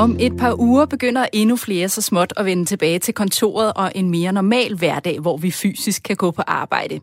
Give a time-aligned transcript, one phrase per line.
[0.00, 3.92] Om et par uger begynder endnu flere så småt at vende tilbage til kontoret og
[3.94, 7.00] en mere normal hverdag, hvor vi fysisk kan gå på arbejde.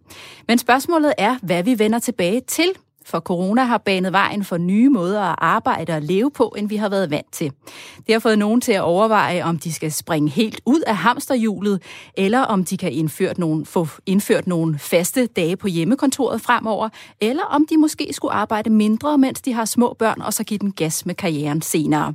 [0.48, 2.66] Men spørgsmålet er, hvad vi vender tilbage til
[3.08, 6.76] for corona har banet vejen for nye måder at arbejde og leve på, end vi
[6.76, 7.52] har været vant til.
[8.08, 11.82] Det har fået nogen til at overveje, om de skal springe helt ud af hamsterhjulet,
[12.18, 16.90] eller om de kan indført nogle, få indført nogle faste dage på hjemmekontoret fremover,
[17.22, 20.58] eller om de måske skulle arbejde mindre, mens de har små børn, og så give
[20.58, 22.14] den gas med karrieren senere.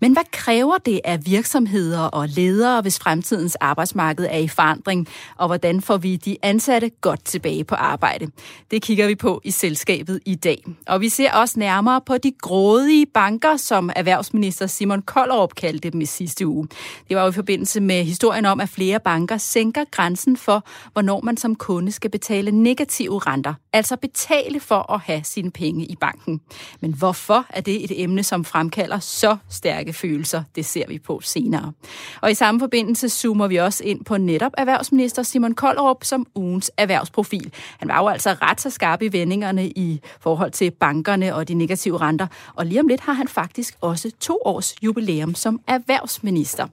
[0.00, 5.46] Men hvad kræver det af virksomheder og ledere, hvis fremtidens arbejdsmarked er i forandring, og
[5.46, 8.26] hvordan får vi de ansatte godt tilbage på arbejde?
[8.70, 10.64] Det kigger vi på i selskabet i dag.
[10.86, 16.00] Og vi ser også nærmere på de grådige banker, som erhvervsminister Simon Koldrup kaldte dem
[16.00, 16.68] i sidste uge.
[17.08, 21.20] Det var jo i forbindelse med historien om, at flere banker sænker grænsen for, hvornår
[21.20, 23.54] man som kunde skal betale negative renter.
[23.72, 26.40] Altså betale for at have sine penge i banken.
[26.80, 30.42] Men hvorfor er det et emne, som fremkalder så stærke følelser?
[30.54, 31.72] Det ser vi på senere.
[32.20, 36.70] Og i samme forbindelse zoomer vi også ind på netop erhvervsminister Simon Koldrup som ugens
[36.76, 37.52] erhvervsprofil.
[37.78, 41.54] Han var jo altså ret så skarp i vendingerne i forhold til bankerne og de
[41.54, 42.26] negative renter.
[42.54, 46.66] Og lige om lidt har han faktisk også to års jubilæum som erhvervsminister.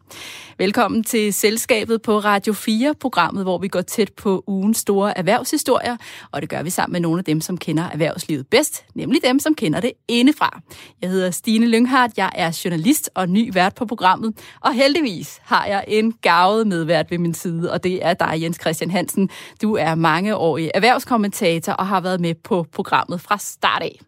[0.58, 5.97] Velkommen til Selskabet på Radio 4, programmet, hvor vi går tæt på ugens store erhvervshistorier,
[6.31, 9.39] og det gør vi sammen med nogle af dem, som kender erhvervslivet bedst, nemlig dem,
[9.39, 10.62] som kender det indefra.
[11.02, 15.66] Jeg hedder Stine Lynghardt, jeg er journalist og ny vært på programmet, og heldigvis har
[15.66, 19.30] jeg en gavet medvært ved min side, og det er dig, Jens Christian Hansen.
[19.62, 24.00] Du er mangeårig erhvervskommentator og har været med på programmet fra start af.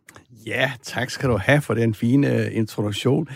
[0.45, 3.27] Ja, tak skal du have for den fine uh, introduktion.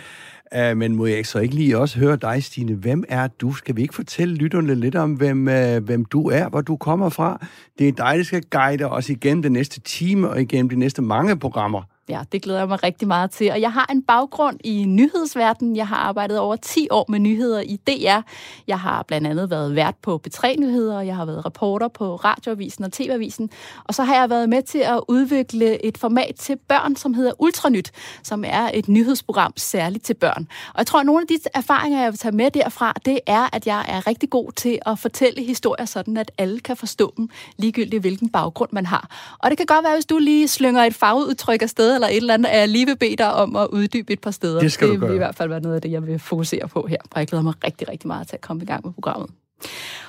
[0.56, 2.74] Uh, men må jeg så ikke lige også høre dig, Stine?
[2.74, 3.54] Hvem er du?
[3.54, 7.10] Skal vi ikke fortælle lytterne lidt om, hvem, uh, hvem du er, hvor du kommer
[7.10, 7.46] fra?
[7.80, 11.02] Det er dig, der skal guide os igennem den næste time og igennem de næste
[11.02, 11.82] mange programmer.
[12.10, 13.52] Ja, det glæder jeg mig rigtig meget til.
[13.52, 15.76] Og jeg har en baggrund i nyhedsverdenen.
[15.76, 18.20] Jeg har arbejdet over 10 år med nyheder i DR.
[18.68, 22.94] Jeg har blandt andet været vært på B3-nyheder, jeg har været reporter på Radioavisen og
[22.94, 23.50] TV-avisen.
[23.84, 27.32] Og så har jeg været med til at udvikle et format til børn, som hedder
[27.40, 27.92] Ultranyt,
[28.24, 30.48] som er et nyhedsprogram særligt til børn.
[30.74, 33.56] Og jeg tror, at nogle af de erfaringer, jeg vil tage med derfra, det er,
[33.56, 37.30] at jeg er rigtig god til at fortælle historier sådan, at alle kan forstå dem,
[37.58, 39.10] ligegyldigt hvilken baggrund man har.
[39.40, 42.34] Og det kan godt være, hvis du lige slynger et fagudtryk afsted, eller et eller
[42.34, 44.60] andet, er jeg lige vil bede dig om at uddybe et par steder.
[44.60, 45.10] Det skal det du gøre.
[45.10, 47.28] vil i hvert fald være noget af det, jeg vil fokusere på her, og jeg
[47.28, 49.30] glæder mig rigtig, rigtig meget til at komme i gang med programmet.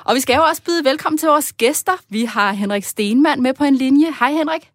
[0.05, 1.93] Og vi skal jo også byde velkommen til vores gæster.
[2.09, 4.07] Vi har Henrik Stenmann med på en linje.
[4.19, 4.71] Hej Henrik.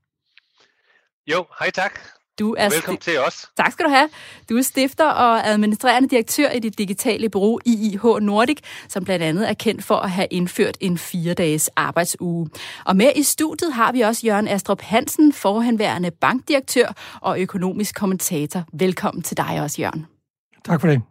[1.27, 1.99] Jo, hej tak.
[2.39, 3.45] Du er Velkommen til os.
[3.57, 4.09] Tak skal du have.
[4.49, 8.57] Du er stifter og administrerende direktør i det digitale bureau IIH Nordic,
[8.89, 12.49] som blandt andet er kendt for at have indført en fire-dages arbejdsuge.
[12.85, 18.63] Og med i studiet har vi også Jørgen Astrup Hansen, forhenværende bankdirektør og økonomisk kommentator.
[18.73, 20.05] Velkommen til dig også, Jørgen.
[20.65, 21.01] Tak for det.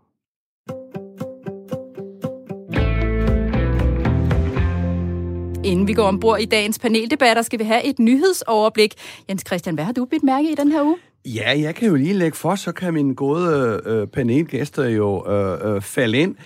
[5.64, 8.94] Inden vi går ombord i dagens paneldebatter, skal vi have et nyhedsoverblik.
[9.28, 10.96] Jens Christian, hvad har du bidt mærke i den her uge?
[11.24, 15.74] Ja, jeg kan jo lige lægge for, så kan mine gode øh, panelgæster jo øh,
[15.74, 16.36] øh, falde ind.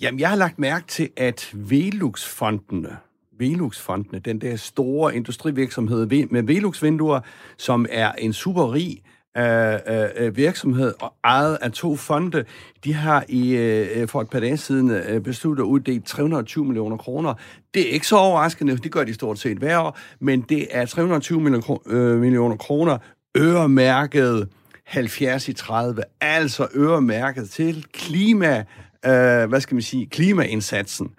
[0.00, 2.96] Jamen, jeg har lagt mærke til, at Velux-fondene,
[3.38, 7.20] Velux-fondene, den der store industrivirksomhed med Velux-vinduer,
[7.56, 9.02] som er en super rig
[9.36, 12.44] øh, øh, øh, virksomhed og ejet af to fonde,
[12.84, 16.96] de har i øh, for et par dage siden øh, besluttet at uddele 320 millioner
[16.96, 17.34] kroner.
[17.74, 20.86] Det er ikke så overraskende, det gør de stort set hver år, men det er
[20.86, 22.98] 320 millioner, øh, millioner kroner
[23.38, 24.48] øremærket
[24.84, 28.64] 70 i 30, altså øremærket til klima,
[29.06, 31.10] øh, hvad skal man sige, klimaindsatsen.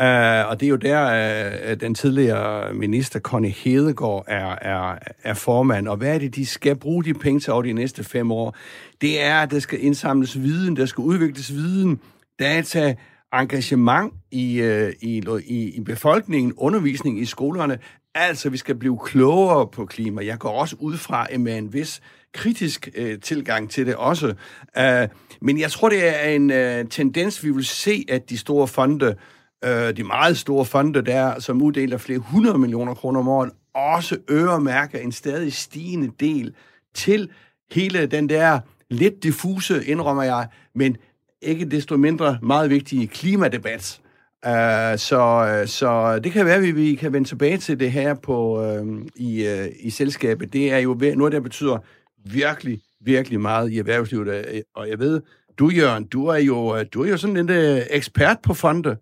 [0.00, 4.98] Øh, og det er jo der, øh, øh, den tidligere minister Connie Hedegaard er, er,
[5.24, 5.88] er formand.
[5.88, 8.56] Og hvad er det, de skal bruge de penge til over de næste fem år?
[9.00, 12.00] Det er, at der skal indsamles viden, der skal udvikles viden,
[12.38, 12.94] data,
[13.34, 17.78] engagement i, øh, i, i, i befolkningen, undervisning i skolerne.
[18.14, 20.24] Altså, vi skal blive klogere på klima.
[20.24, 22.00] Jeg går også ud fra med en vis
[22.34, 24.34] kritisk øh, tilgang til det også.
[24.78, 25.08] Uh,
[25.40, 29.16] men jeg tror, det er en øh, tendens, vi vil se, at de store fonde
[29.64, 34.16] øh, de meget store fonde der, som uddeler flere hundrede millioner kroner om året, også
[34.30, 36.54] øremærker en stadig stigende del
[36.94, 37.30] til
[37.72, 38.60] hele den der
[38.90, 40.96] lidt diffuse, indrømmer jeg, men
[41.42, 44.01] ikke desto mindre meget vigtige klimadebat.
[44.46, 48.14] Uh, så, så det kan være, at vi, vi kan vende tilbage til det her
[48.14, 48.86] på uh,
[49.16, 50.52] i, uh, i selskabet.
[50.52, 51.78] Det er jo noget, der betyder
[52.24, 54.62] virkelig, virkelig meget i erhvervslivet.
[54.74, 55.20] Og jeg ved,
[55.58, 58.96] du Jørgen, du er jo, du er jo sådan en uh, ekspert på fonde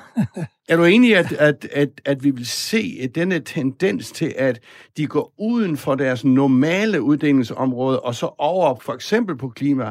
[0.68, 4.60] er du enig, at, at, at, at vi vil se denne tendens til, at
[4.96, 9.90] de går uden for deres normale uddelingsområde, og så over for eksempel på klima,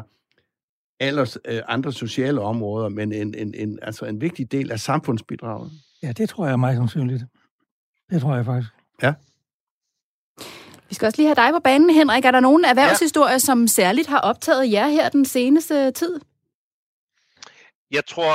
[1.02, 5.70] alle øh, andre sociale områder, men en, en, en, altså en vigtig del af samfundsbidraget.
[6.02, 7.22] Ja, det tror jeg er meget sandsynligt.
[8.10, 8.70] Det tror jeg faktisk.
[9.02, 9.14] Ja.
[10.88, 12.24] Vi skal også lige have dig på banen, Henrik.
[12.24, 13.38] Er der nogen erhvervshistorier, ja.
[13.38, 16.20] som særligt har optaget jer her den seneste tid?
[17.90, 18.32] Jeg tror,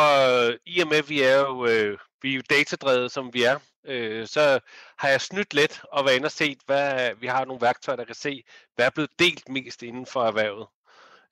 [0.65, 3.59] i og med, at vi er jo, øh, vi er jo datadrevet, som vi er,
[3.87, 4.59] øh, så
[4.97, 8.05] har jeg snydt lidt og været inde og set, hvad vi har nogle værktøjer, der
[8.05, 8.43] kan se,
[8.75, 10.67] hvad er blevet delt mest inden for erhvervet.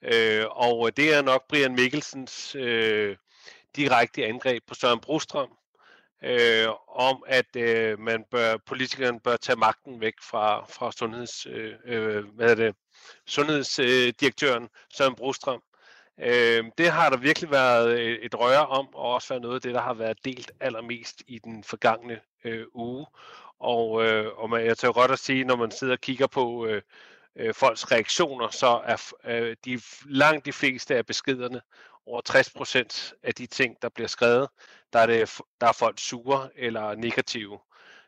[0.01, 3.17] Øh, og det er nok Brian Mikkelsens øh,
[3.75, 5.49] direkte angreb på Søren Brostrøm,
[6.23, 11.73] øh, om at øh, man bør, politikeren bør tage magten væk fra, fra sundheds, øh,
[11.85, 12.75] øh hvad er det,
[13.25, 15.61] sundhedsdirektøren øh, Søren Brostrøm.
[16.19, 19.61] Øh, det har der virkelig været øh, et røre om, og også været noget af
[19.61, 23.05] det, der har været delt allermest i den forgangne øh, uge.
[23.59, 26.65] Og, øh, og man, jeg tør godt at sige, når man sidder og kigger på
[26.65, 26.81] øh,
[27.35, 31.61] øh, folks reaktioner, så er øh, de langt de fleste af beskederne,
[32.05, 34.47] over 60 procent af de ting, der bliver skrevet,
[34.93, 37.59] der er, det, der er folk sure eller negative.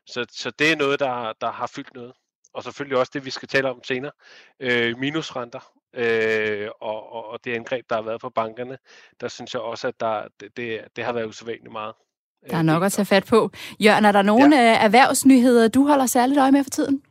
[0.06, 2.14] Så, så det er noget, der, der har fyldt noget.
[2.54, 4.12] Og selvfølgelig også det, vi skal tale om senere,
[4.60, 8.78] øh, minusrenter øh, og, og, og det angreb, der har været på bankerne,
[9.22, 11.94] der synes jeg også, at der, det, det, det har været usædvanligt meget.
[12.50, 13.52] Der er øh, nok at tage fat på.
[13.80, 14.78] Jørgen, er der nogle ja.
[14.78, 17.02] erhvervsnyheder, du holder særligt øje med for tiden?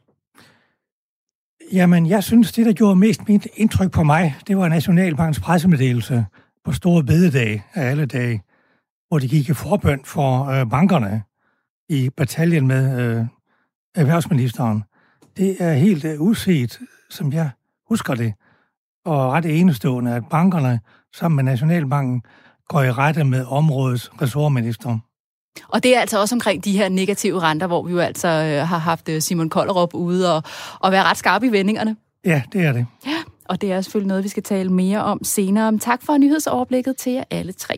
[1.73, 6.27] Jamen, jeg synes, det, der gjorde mest mit indtryk på mig, det var Nationalbankens pressemeddelelse
[6.65, 8.43] på store bededag af alle dage,
[9.09, 11.23] hvor de gik i forbøn for øh, bankerne
[11.89, 13.25] i bataljen med øh,
[13.95, 14.85] erhvervsministeren.
[15.37, 16.79] Det er helt øh, uset,
[17.11, 17.51] som jeg
[17.89, 18.35] husker det,
[19.05, 20.81] og ret enestående, at bankerne
[21.15, 22.23] sammen med Nationalbanken
[22.69, 24.99] går i rette med områdets ressortminister.
[25.69, 28.69] Og det er altså også omkring de her negative renter, hvor vi jo altså øh,
[28.69, 30.43] har haft øh, Simon Kollerup ude og,
[30.81, 31.97] og være ret skarpe i vendingerne.
[32.25, 32.87] Ja, det er det.
[33.07, 35.79] Ja, og det er selvfølgelig noget, vi skal tale mere om senere.
[35.79, 37.77] Tak for nyhedsoverblikket til jer alle tre.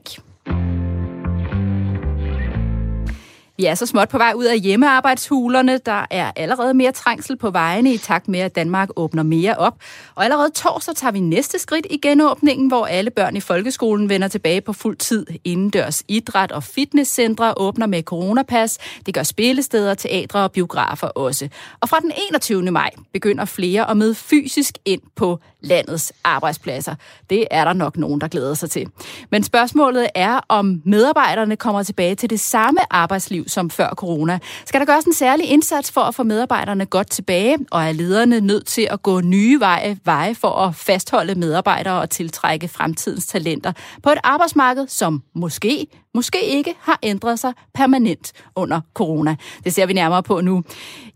[3.58, 5.78] Vi er så småt på vej ud af hjemmearbejdshulerne.
[5.78, 9.74] Der er allerede mere trængsel på vejene i takt med, at Danmark åbner mere op.
[10.14, 14.28] Og allerede torsdag tager vi næste skridt i genåbningen, hvor alle børn i folkeskolen vender
[14.28, 15.26] tilbage på fuld tid.
[15.44, 18.78] Indendørs idræt og fitnesscentre åbner med coronapas.
[19.06, 21.48] Det gør spillesteder, teatre og biografer også.
[21.80, 22.70] Og fra den 21.
[22.70, 26.94] maj begynder flere at møde fysisk ind på landets arbejdspladser.
[27.30, 28.86] Det er der nok nogen, der glæder sig til.
[29.30, 34.38] Men spørgsmålet er, om medarbejderne kommer tilbage til det samme arbejdsliv som før corona.
[34.64, 38.40] Skal der gøres en særlig indsats for at få medarbejderne godt tilbage, og er lederne
[38.40, 43.72] nødt til at gå nye veje, veje for at fastholde medarbejdere og tiltrække fremtidens talenter
[44.02, 49.36] på et arbejdsmarked, som måske, måske ikke har ændret sig permanent under corona.
[49.64, 50.64] Det ser vi nærmere på nu.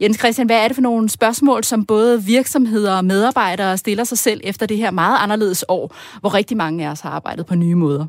[0.00, 4.18] Jens Christian, hvad er det for nogle spørgsmål, som både virksomheder og medarbejdere stiller sig
[4.18, 7.54] selv efter det her meget anderledes år, hvor rigtig mange af os har arbejdet på
[7.54, 8.06] nye måder?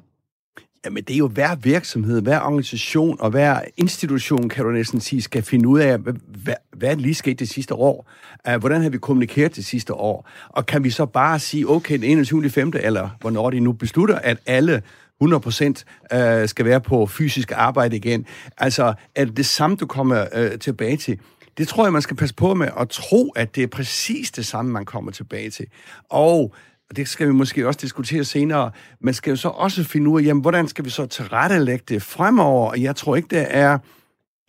[0.85, 5.21] Jamen, det er jo hver virksomhed, hver organisation og hver institution, kan du næsten sige,
[5.21, 8.09] skal finde ud af, hvad, hvad, lige sket det sidste år?
[8.47, 10.30] Øh, hvordan har vi kommunikeret det sidste år?
[10.50, 12.50] Og kan vi så bare sige, okay, den 21.
[12.50, 12.74] 5.
[12.75, 14.81] eller hvornår de nu beslutter, at alle
[15.24, 18.25] 100% øh, skal være på fysisk arbejde igen.
[18.57, 21.19] Altså, er det det samme, du kommer øh, tilbage til?
[21.57, 24.45] Det tror jeg, man skal passe på med at tro, at det er præcis det
[24.45, 25.66] samme, man kommer tilbage til.
[26.09, 26.56] Og
[26.90, 28.71] og det skal vi måske også diskutere senere,
[29.02, 32.02] man skal jo så også finde ud af, jamen, hvordan skal vi så tilrettelægge det
[32.02, 32.69] fremover?
[32.69, 33.78] Og jeg tror ikke, det er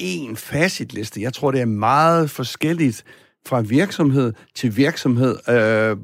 [0.02, 1.20] én facitliste.
[1.20, 3.04] Jeg tror, det er meget forskelligt
[3.46, 5.96] fra virksomhed til virksomhed, øh, øh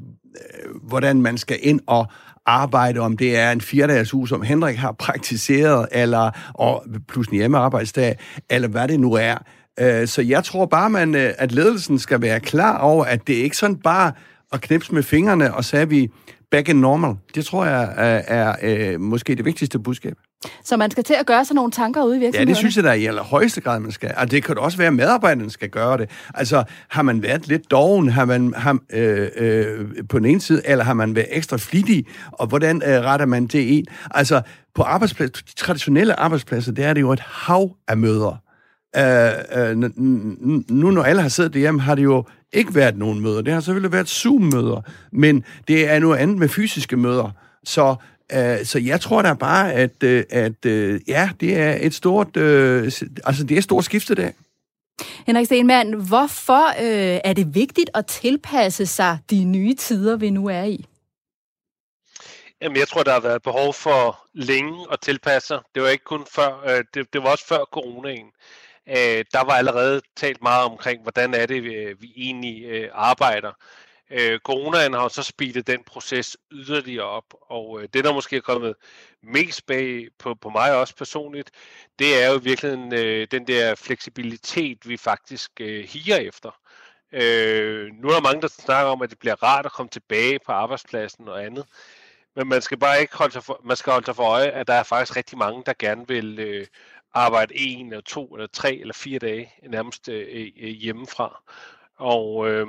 [0.83, 2.07] hvordan man skal ind og
[2.45, 7.37] arbejde, om det er en firedages uge, som Henrik har praktiseret, eller og plus en
[7.37, 8.17] hjemmearbejdsdag,
[8.49, 9.37] eller hvad det nu er.
[9.79, 13.33] Øh, så jeg tror bare, man, øh, at ledelsen skal være klar over, at det
[13.33, 14.11] ikke sådan bare
[14.53, 16.09] at knipse med fingrene, og sagde vi
[16.51, 17.15] back in normal.
[17.35, 20.17] Det tror jeg er, er, er måske det vigtigste budskab.
[20.63, 22.47] Så man skal til at gøre sig nogle tanker ude i virksomheden?
[22.47, 24.13] Ja, det synes jeg da i allerhøjeste grad, man skal.
[24.17, 26.09] Og det kan også være, at medarbejderne skal gøre det.
[26.33, 30.61] Altså, har man været lidt doven, har man har, øh, øh, på den ene side,
[30.65, 33.87] eller har man været ekstra flittig, og hvordan øh, retter man det ind?
[34.11, 34.41] Altså,
[34.75, 38.41] på arbejdsplads, de traditionelle arbejdspladser, der er det jo et hav af møder.
[38.97, 39.77] Øh, øh,
[40.69, 43.41] nu når alle har siddet derhjemme, har det jo ikke været nogen møder.
[43.41, 44.81] Det har selvfølgelig været Zoom-møder,
[45.11, 47.31] men det er noget andet med fysiske møder.
[47.63, 47.95] Så,
[48.33, 52.37] øh, så jeg tror da bare, at, øh, at øh, ja, det er et stort,
[52.37, 54.31] altså det er et stort skifte der.
[55.27, 60.47] Henrik Stenmann, hvorfor øh, er det vigtigt at tilpasse sig de nye tider, vi nu
[60.47, 60.85] er i?
[62.61, 65.59] Jamen, jeg tror, der har været behov for længe at tilpasse sig.
[65.75, 68.27] Det var ikke kun før, øh, det, det var også før coronaen
[68.89, 73.51] øh, der var allerede talt meget omkring, hvordan er det, vi, vi egentlig øh, arbejder.
[74.11, 78.41] Øh, coronaen har så speedet den proces yderligere op, og øh, det, der måske er
[78.41, 78.75] kommet
[79.23, 81.51] mest bag på, på mig også personligt,
[81.99, 86.51] det er jo virkelig øh, den der fleksibilitet, vi faktisk øh, higer efter.
[87.11, 90.39] Øh, nu er der mange, der snakker om, at det bliver rart at komme tilbage
[90.45, 91.65] på arbejdspladsen og andet.
[92.35, 94.67] Men man skal bare ikke holde sig for, man skal holde sig for øje, at
[94.67, 96.67] der er faktisk rigtig mange, der gerne vil øh,
[97.13, 101.43] arbejde en eller to eller tre eller fire dage nærmest øh, øh, hjemmefra.
[101.95, 102.67] Og øh,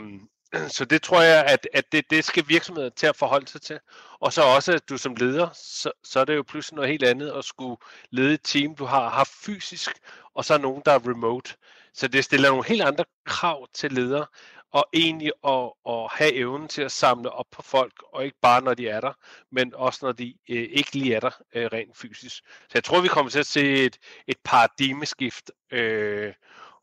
[0.55, 3.63] Øh, så det tror jeg, at, at det, det skal virksomheder til at forholde sig
[3.63, 3.81] til.
[4.21, 7.05] Og så også, at du som leder, så, så er det jo pludselig noget helt
[7.05, 7.77] andet at skulle
[8.11, 9.91] lede et team, du har haft fysisk,
[10.35, 11.55] og så er nogen, der er remote.
[11.95, 14.27] Så det stiller nogle helt andre krav til ledere,
[14.73, 18.63] og egentlig at, at have evnen til at samle op på folk, og ikke bare
[18.63, 19.13] når de er der,
[19.51, 22.37] men også når de øh, ikke lige er der øh, rent fysisk.
[22.47, 26.33] Så jeg tror, vi kommer til at se et, et paradigmeskift, øh,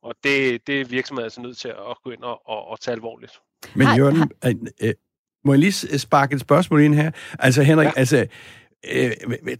[0.01, 2.95] og det, det er virksomheder altså nødt til at gå ind og, og, og tage
[2.95, 3.39] alvorligt.
[3.75, 4.93] Men Jørgen, øh, øh,
[5.45, 7.11] må jeg lige sparke et spørgsmål ind her?
[7.39, 7.91] Altså Henrik, ja.
[7.95, 8.25] altså
[8.87, 9.11] Øh,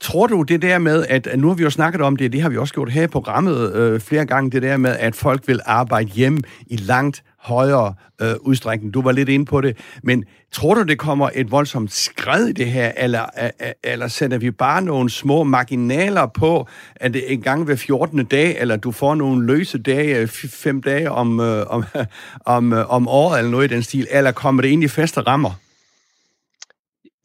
[0.01, 2.49] tror du det der med, at nu har vi jo snakket om det, det har
[2.49, 5.59] vi også gjort her i programmet øh, flere gange, det der med, at folk vil
[5.65, 8.93] arbejde hjem i langt højere øh, udstrækning.
[8.93, 12.51] Du var lidt inde på det, men tror du, det kommer et voldsomt skred i
[12.51, 13.25] det her, eller,
[13.83, 18.25] eller sætter vi bare nogle små marginaler på, at det en gang hver 14.
[18.25, 21.83] dag, eller du får nogle løse dage, øh, fem dage om, øh, om,
[22.45, 25.21] om, øh, om året, eller noget i den stil, eller kommer det ind i faste
[25.21, 25.51] rammer?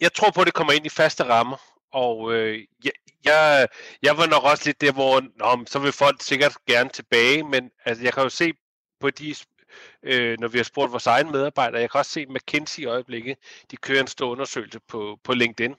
[0.01, 1.74] Jeg tror på, at det kommer ind i faste rammer.
[1.95, 2.93] Og øh, jeg,
[3.25, 3.69] jeg,
[4.03, 7.71] jeg var nok også lidt der, hvor nå, så vil folk sikkert gerne tilbage, men
[7.85, 8.53] altså, jeg kan jo se
[9.01, 9.35] på de,
[10.03, 13.39] øh, når vi har spurgt vores egne medarbejdere, jeg kan også se McKinsey i øjeblikket,
[13.71, 15.75] de kører en stor undersøgelse på, på LinkedIn,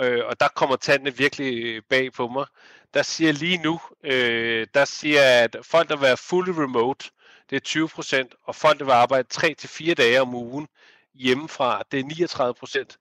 [0.00, 2.46] øh, og der kommer tallene virkelig øh, bag på mig.
[2.94, 7.10] Der siger lige nu, øh, der siger, at folk, der vil være fully remote,
[7.50, 10.68] det er 20 procent, og folk, der vil arbejde 3-4 dage om ugen
[11.14, 12.98] hjemmefra, det er 39 procent,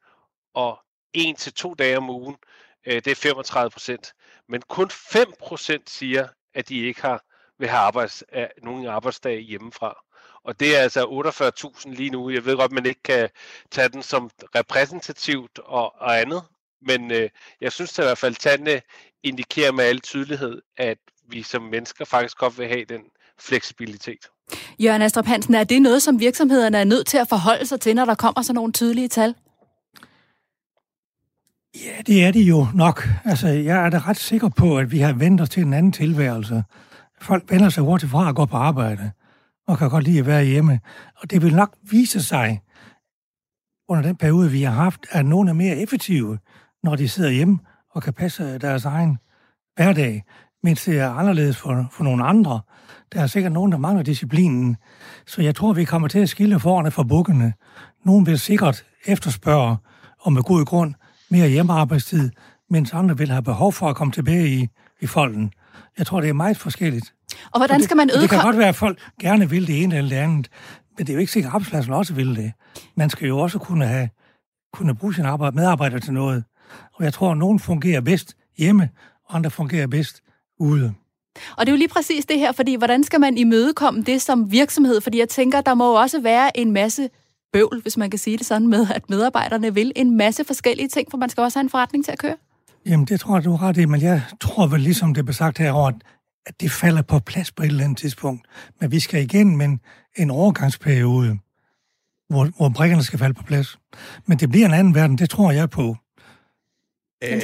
[0.53, 0.79] og
[1.13, 2.35] en til to dage om ugen,
[2.85, 4.13] øh, det er 35 procent.
[4.49, 7.23] Men kun 5 procent siger, at de ikke har
[7.61, 9.95] vil have arbejds, øh, nogen arbejdsdag hjemmefra.
[10.43, 12.29] Og det er altså 48.000 lige nu.
[12.29, 13.29] Jeg ved godt, man ikke kan
[13.71, 16.43] tage den som repræsentativt og, og andet,
[16.81, 17.29] men øh,
[17.61, 18.81] jeg synes at i hvert fald, at tallene
[19.23, 23.01] indikerer med al tydelighed, at vi som mennesker faktisk godt vil have den
[23.39, 24.29] fleksibilitet.
[24.79, 27.95] Jørgen Astrup Hansen, er det noget, som virksomhederne er nødt til at forholde sig til,
[27.95, 29.35] når der kommer sådan nogle tydelige tal?
[31.75, 33.07] Ja, det er det jo nok.
[33.25, 35.91] Altså, jeg er da ret sikker på, at vi har vendt os til en anden
[35.91, 36.63] tilværelse.
[37.21, 39.11] Folk vender sig hurtigt fra at gå på arbejde,
[39.67, 40.79] og kan godt lide at være hjemme.
[41.15, 42.61] Og det vil nok vise sig,
[43.89, 46.37] under den periode, vi har haft, at nogen er mere effektive,
[46.83, 47.59] når de sidder hjemme
[47.89, 49.17] og kan passe deres egen
[49.75, 50.23] hverdag,
[50.63, 52.61] mens det er anderledes for, for nogle andre.
[53.13, 54.77] Der er sikkert nogen, der mangler disciplinen.
[55.27, 57.53] Så jeg tror, vi kommer til at skille forerne fra bukkene.
[58.05, 59.77] Nogen vil sikkert efterspørge,
[60.19, 60.93] og med god grund,
[61.31, 62.31] mere hjemmearbejdstid,
[62.69, 64.67] mens andre vil have behov for at komme tilbage i,
[65.01, 65.53] i folden.
[65.97, 67.13] Jeg tror, det er meget forskelligt.
[67.51, 68.21] Og hvordan det, skal man øge...
[68.21, 70.49] Det kan godt være, at folk gerne vil det ene eller det andet,
[70.97, 72.51] men det er jo ikke sikkert, at arbejdspladsen også vil det.
[72.95, 74.09] Man skal jo også kunne have
[74.73, 76.43] kunne bruge sin arbejde, medarbejder til noget.
[76.93, 78.89] Og jeg tror, at nogen fungerer bedst hjemme,
[79.25, 80.21] og andre fungerer bedst
[80.59, 80.93] ude.
[81.57, 84.51] Og det er jo lige præcis det her, fordi hvordan skal man imødekomme det som
[84.51, 85.01] virksomhed?
[85.01, 87.09] Fordi jeg tænker, der må jo også være en masse
[87.53, 91.07] bøvl, hvis man kan sige det sådan, med at medarbejderne vil en masse forskellige ting,
[91.11, 92.35] for man skal også have en forretning til at køre?
[92.85, 95.33] Jamen, det tror jeg, du har ret i, men jeg tror vel, ligesom det blev
[95.33, 95.93] sagt herovre,
[96.45, 98.47] at det falder på plads på et eller andet tidspunkt.
[98.79, 99.77] Men vi skal igen med
[100.17, 101.37] en, overgangsperiode,
[102.29, 103.79] hvor, hvor brækkerne skal falde på plads.
[104.25, 105.95] Men det bliver en anden verden, det tror jeg på.
[107.23, 107.41] Øh,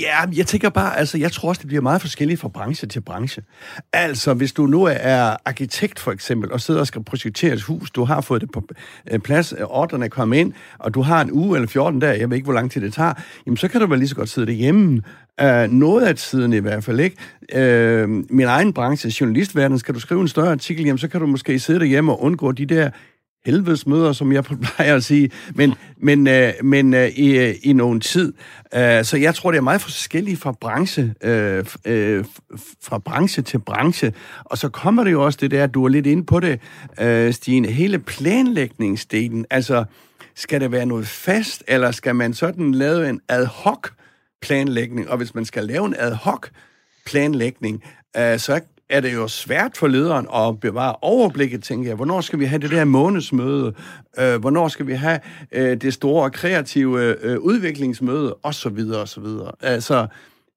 [0.00, 3.00] ja, jeg tænker bare, altså, jeg tror også, det bliver meget forskelligt fra branche til
[3.00, 3.42] branche.
[3.92, 7.90] Altså, hvis du nu er arkitekt, for eksempel, og sidder og skal projektere et hus,
[7.90, 8.68] du har fået det på
[9.10, 12.18] øh, plads, øh, ordrene er kommet ind, og du har en uge eller 14 dage,
[12.20, 13.12] jeg ved ikke, hvor lang tid det tager,
[13.46, 15.02] jamen, så kan du vel lige så godt sidde derhjemme.
[15.42, 18.04] Uh, noget af tiden i hvert fald, ikke?
[18.04, 21.26] Uh, min egen branche, journalistverden, skal du skrive en større artikel, jamen, så kan du
[21.26, 22.90] måske sidde derhjemme og undgå de der
[23.46, 28.32] helvedesmøder, som jeg plejer at sige, men, men, øh, men øh, i, i nogen tid.
[28.74, 32.24] Øh, så jeg tror, det er meget forskelligt fra branche, øh, øh,
[32.82, 34.12] fra branche til branche.
[34.44, 36.60] Og så kommer det jo også det der, du er lidt inde på det,
[37.00, 39.46] øh, Stine, hele planlægningsdelen.
[39.50, 39.84] Altså,
[40.34, 43.88] skal det være noget fast, eller skal man sådan lave en ad hoc
[44.42, 45.10] planlægning?
[45.10, 46.48] Og hvis man skal lave en ad hoc
[47.06, 47.82] planlægning,
[48.16, 51.96] øh, så er det jo svært for lederen at bevare overblikket, tænker jeg.
[51.96, 53.74] Hvornår skal vi have det der månedsmøde?
[54.18, 55.20] Øh, hvornår skal vi have
[55.52, 58.34] øh, det store kreative øh, udviklingsmøde?
[58.34, 59.52] Og så videre, og så videre.
[59.60, 60.06] Altså,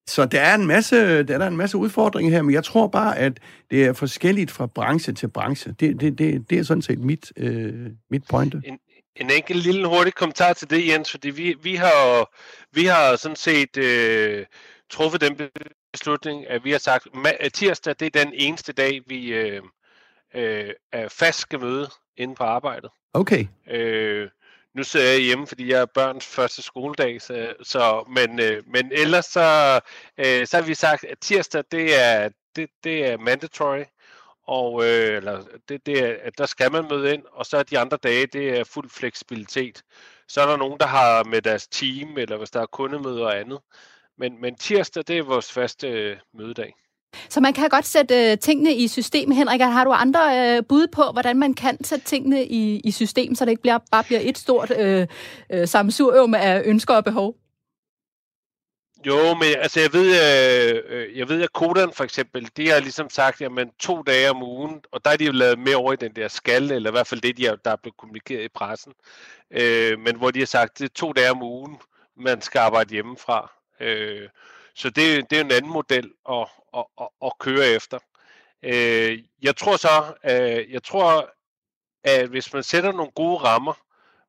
[0.07, 3.17] så der er en masse, der er en masse udfordringer her, men jeg tror bare,
[3.17, 3.39] at
[3.71, 5.75] det er forskelligt fra branche til branche.
[5.79, 7.73] Det, det, det, det er sådan set mit, øh,
[8.11, 8.61] mit pointe.
[8.65, 8.77] En,
[9.15, 12.29] En enkelt lille hurtig kommentar til det, Jens, fordi vi, vi har
[12.73, 14.45] vi har sådan set øh,
[14.89, 15.35] truffet den
[15.91, 17.07] beslutning, at vi har sagt,
[17.39, 19.61] at tirsdag det er den eneste dag, vi øh,
[20.33, 22.89] øh, er fast skal møde inde på arbejdet.
[23.13, 23.47] Okay.
[23.69, 24.29] Øh,
[24.73, 28.91] nu sidder jeg hjemme, fordi jeg er børns første skoledag, så, så men, øh, men
[28.91, 29.79] ellers så,
[30.17, 33.83] øh, så har vi sagt, at tirsdag det er, det, det er mandatory,
[34.47, 37.63] og øh, eller det, det er, at der skal man møde ind, og så er
[37.63, 39.83] de andre dage, det er fuld fleksibilitet.
[40.27, 43.39] Så er der nogen, der har med deres team, eller hvis der er kundemøder og
[43.39, 43.59] andet.
[44.19, 46.73] Men, men tirsdag, det er vores faste øh, mødedag.
[47.29, 49.61] Så man kan godt sætte øh, tingene i system, Henrik.
[49.61, 53.45] Har du andre øh, bud på, hvordan man kan sætte tingene i, i system, så
[53.45, 55.07] det ikke bliver, bare bliver et stort øh,
[55.49, 57.35] øh, sammensurium af ønsker og behov?
[59.07, 62.79] Jo, men altså jeg ved, øh, øh, jeg ved at Kodan for eksempel, de har
[62.79, 65.93] ligesom sagt, jamen to dage om ugen, og der er de jo lavet mere over
[65.93, 68.43] i den der skal, eller i hvert fald det, de har, der er blevet kommunikeret
[68.43, 68.93] i pressen,
[69.51, 71.77] øh, men hvor de har sagt, det er to dage om ugen,
[72.17, 73.58] man skal arbejde hjemmefra.
[73.79, 74.29] Øh,
[74.75, 77.99] så det, det er en anden model at, at, at, at køre efter.
[78.63, 81.29] Øh, jeg tror så, øh, jeg tror,
[82.03, 83.73] at hvis man sætter nogle gode rammer,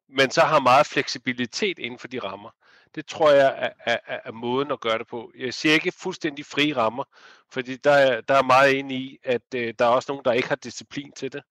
[0.09, 2.51] men så har meget fleksibilitet inden for de rammer,
[2.95, 5.33] det tror jeg er, er, er måden at gøre det på.
[5.39, 7.05] Jeg siger ikke fuldstændig frie rammer,
[7.53, 10.33] fordi der er, der er meget enig i, at øh, der er også nogen, der
[10.33, 11.43] ikke har disciplin til det.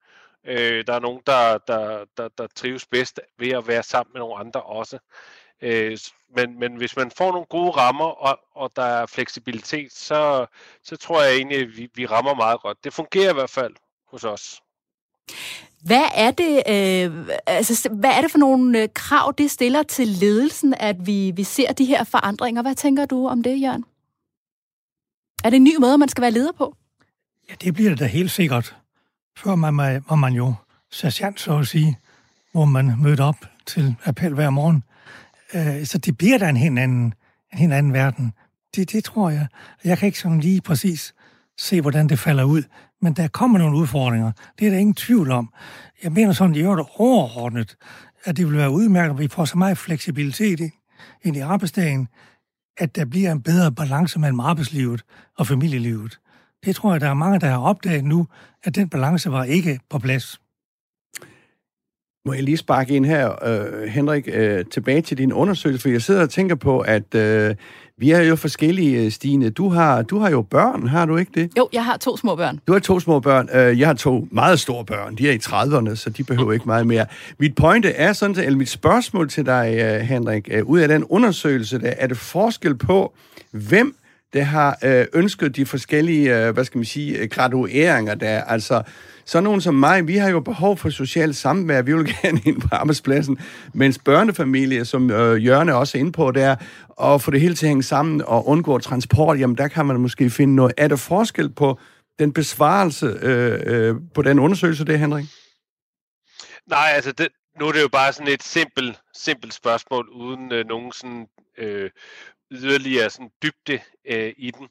[0.44, 4.20] Øh, der er nogen, der, der, der, der trives bedst ved at være sammen med
[4.20, 4.98] nogle andre også.
[5.62, 5.98] Øh,
[6.36, 10.46] men, men hvis man får nogle gode rammer, og, og der er fleksibilitet, så,
[10.84, 12.84] så tror jeg egentlig, at vi, vi rammer meget godt.
[12.84, 13.74] Det fungerer i hvert fald
[14.10, 14.60] hos os.
[15.84, 20.08] Hvad er det, øh, altså, hvad er det for nogle øh, krav, det stiller til
[20.08, 22.62] ledelsen, at vi, vi ser de her forandringer?
[22.62, 23.84] Hvad tænker du om det, Jørgen?
[25.44, 26.76] Er det en ny måde, man skal være leder på?
[27.50, 28.76] Ja, det bliver det da helt sikkert.
[29.36, 30.54] Før man, var man jo
[30.90, 31.98] sergeant, så at sige,
[32.52, 33.36] hvor man mødte op
[33.66, 34.84] til appel hver morgen.
[35.54, 37.14] Øh, så det bliver da en helt anden,
[37.52, 38.32] en helt anden verden.
[38.76, 39.46] Det, det tror jeg.
[39.84, 41.14] Jeg kan ikke sådan lige præcis
[41.58, 42.62] se, hvordan det falder ud.
[43.02, 44.32] Men der kommer nogle udfordringer.
[44.58, 45.52] Det er der ingen tvivl om.
[46.02, 47.76] Jeg mener sådan, det er overordnet,
[48.24, 50.70] at det vil være udmærket, at vi får så meget fleksibilitet
[51.22, 52.08] ind i arbejdsdagen,
[52.78, 55.02] at der bliver en bedre balance mellem arbejdslivet
[55.38, 56.20] og familielivet.
[56.64, 58.26] Det tror jeg, der er mange, der har opdaget nu,
[58.64, 60.40] at den balance var ikke på plads.
[62.26, 66.02] Må jeg lige sparke ind her, øh, Henrik, øh, tilbage til din undersøgelse, for jeg
[66.02, 67.54] sidder og tænker på, at øh,
[67.98, 69.50] vi er jo forskellige, øh, Stine.
[69.50, 71.50] Du har, du har jo børn, har du ikke det?
[71.58, 72.60] Jo, jeg har to små børn.
[72.66, 73.48] Du har to små børn.
[73.54, 75.14] Øh, jeg har to meget store børn.
[75.14, 77.06] De er i 30'erne, så de behøver ikke meget mere.
[77.38, 81.78] Mit pointe er sådan, eller mit spørgsmål til dig, øh, Henrik, ud af den undersøgelse,
[81.78, 83.14] der er det forskel på,
[83.50, 83.94] hvem
[84.32, 84.78] der har
[85.12, 88.44] ønsket de forskellige, hvad skal man sige, gradueringer der.
[88.44, 88.82] Altså,
[89.30, 91.82] så nogen som mig, vi har jo behov for socialt samvær.
[91.82, 93.38] Vi vil gerne ind på arbejdspladsen.
[93.74, 96.56] Mens børnefamilier, som øh, Jørne også er inde på, der
[96.88, 100.00] og få det hele til at hænge sammen og undgå transport, jamen der kan man
[100.00, 100.74] måske finde noget.
[100.76, 101.78] Er der forskel på
[102.18, 105.24] den besvarelse øh, øh, på den undersøgelse, det Henrik?
[106.66, 107.28] Nej, altså det,
[107.60, 111.26] nu er det jo bare sådan et simpelt, simpelt spørgsmål, uden øh, nogen sådan
[111.58, 111.90] øh,
[112.50, 114.68] yderligere sådan dybde øh, i den.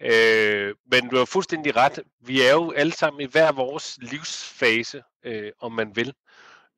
[0.00, 2.02] Øh, men du har fuldstændig ret.
[2.20, 6.14] Vi er jo alle sammen i hver vores livsfase, øh, om man vil.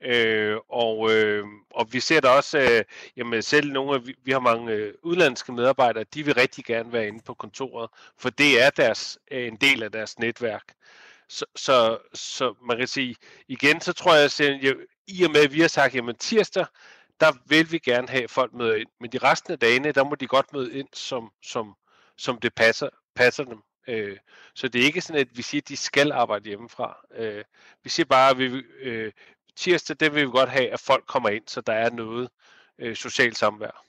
[0.02, 2.84] Øh, og, øh, og vi ser da også, øh,
[3.16, 6.92] jamen selv nogle af, vi, vi har mange øh, udlandske medarbejdere, de vil rigtig gerne
[6.92, 10.72] være inde på kontoret, for det er deres, øh, en del af deres netværk.
[11.28, 13.16] Så, så, så man kan sige,
[13.48, 14.74] igen, så tror jeg, at jeg,
[15.06, 16.66] i og med, at vi har sagt, jamen tirsdag,
[17.20, 20.14] der vil vi gerne have folk med ind, men de resten af dagene, der må
[20.14, 21.74] de godt møde ind, som, som,
[22.16, 23.58] som det passer, passer dem.
[23.88, 24.16] Øh,
[24.54, 26.96] så det er ikke sådan, at vi siger, at de skal arbejde hjemmefra.
[27.18, 27.44] Øh,
[27.84, 28.44] vi siger bare, at vi,
[28.82, 29.12] øh,
[29.56, 32.28] tirsdag, det vil vi godt have, at folk kommer ind, så der er noget
[32.78, 33.84] øh, socialt samvær.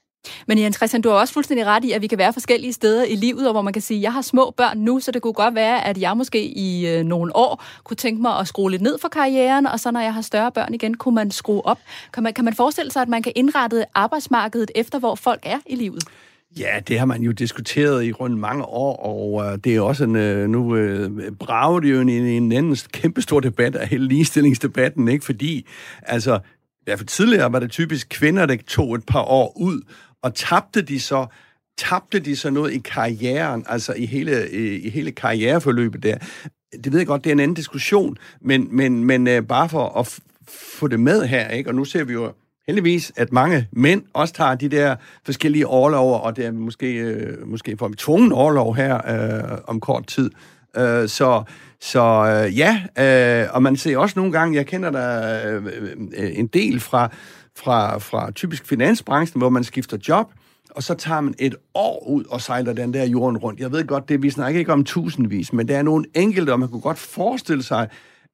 [0.46, 3.04] Men Jens Christian, du har også fuldstændig ret i, at vi kan være forskellige steder
[3.04, 5.22] i livet, og hvor man kan sige, at jeg har små børn nu, så det
[5.22, 8.70] kunne godt være, at jeg måske i øh, nogle år kunne tænke mig at skrue
[8.70, 11.66] lidt ned for karrieren, og så når jeg har større børn igen, kunne man skrue
[11.66, 11.78] op.
[12.12, 15.58] Kan man, kan man forestille sig, at man kan indrette arbejdsmarkedet efter, hvor folk er
[15.66, 16.04] i livet?
[16.58, 20.04] Ja, det har man jo diskuteret i rundt mange år, og øh, det er også
[20.04, 25.08] en, øh, nu øh, brager det jo en, en anden kæmpestor debat af hele ligestillingsdebatten,
[25.08, 25.24] ikke?
[25.24, 25.66] Fordi,
[26.02, 26.38] altså,
[26.86, 29.80] ja, for tidligere var det typisk kvinder, der tog et par år ud,
[30.22, 31.26] og tabte de så
[31.78, 36.18] tabte de så noget i karrieren, altså i hele, i, i hele karriereforløbet der.
[36.84, 39.98] Det ved jeg godt, det er en anden diskussion, men, men, men øh, bare for
[39.98, 41.70] at få det med her, ikke?
[41.70, 42.32] og nu ser vi jo
[42.70, 47.48] heldigvis, at mange mænd også tager de der forskellige overlover, og det er måske, øh,
[47.48, 50.30] måske får vi tvungen overlov her øh, om kort tid.
[50.76, 51.42] Øh, så
[51.80, 52.82] så øh, ja,
[53.42, 55.64] øh, og man ser også nogle gange, jeg kender der øh,
[56.16, 57.10] øh, en del fra
[57.56, 60.32] fra, fra typisk finansbranchen, hvor man skifter job,
[60.70, 63.60] og så tager man et år ud og sejler den der jorden rundt.
[63.60, 66.60] Jeg ved godt, det vi snakker ikke om tusindvis, men der er nogle enkelte, og
[66.60, 67.88] man kunne godt forestille sig,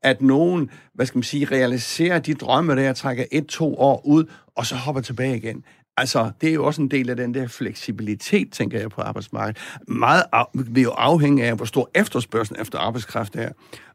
[0.06, 4.66] at nogen, hvad skal man sige, realiserer de drømme der, trækker et-to år ud, og
[4.66, 5.64] så hopper tilbage igen.
[5.96, 9.62] Altså, det er jo også en del af den der fleksibilitet, tænker jeg på arbejdsmarkedet.
[9.88, 13.48] Meget af, vil jo afhænge af, hvor stor efterspørgsel efter arbejdskraft er.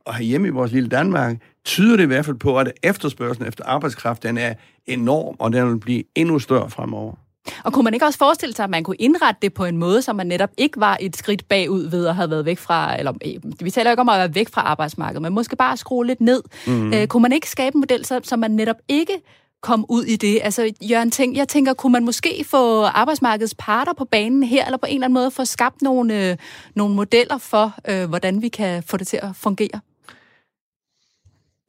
[0.06, 3.64] Og herhjemme i vores lille Danmark, tyder det i hvert fald på, at efterspørgselen efter
[3.66, 4.54] arbejdskraft, den er
[4.86, 7.16] enorm, og den vil blive endnu større fremover.
[7.64, 10.02] Og kunne man ikke også forestille sig, at man kunne indrette det på en måde,
[10.02, 13.14] så man netop ikke var et skridt bagud ved at have været væk fra, eller
[13.26, 16.22] øh, vi taler ikke om at være væk fra arbejdsmarkedet, men måske bare skrue lidt
[16.22, 16.44] ned.
[16.68, 16.94] Mm.
[16.94, 19.22] Øh, kunne man ikke skabe en model, så, så man netop ikke
[19.62, 20.40] kom ud i det?
[20.44, 24.78] Altså, Jørgen, tænk, jeg tænker, kunne man måske få arbejdsmarkedets parter på banen her, eller
[24.78, 26.38] på en eller anden måde få skabt nogle, øh,
[26.76, 29.80] nogle modeller for, øh, hvordan vi kan få det til at fungere?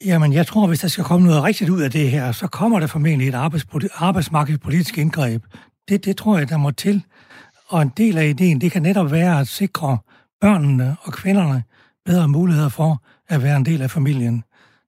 [0.04, 2.80] Jamen, jeg tror, hvis der skal komme noget rigtigt ud af det her, så kommer
[2.80, 3.34] der formentlig et
[3.94, 5.42] arbejdsmarkedspolitisk indgreb.
[5.88, 7.04] Det, det tror jeg, der må til.
[7.68, 9.98] Og en del af ideen, det kan netop være at sikre
[10.40, 11.62] børnene og kvinderne
[12.04, 14.44] bedre muligheder for at være en del af familien.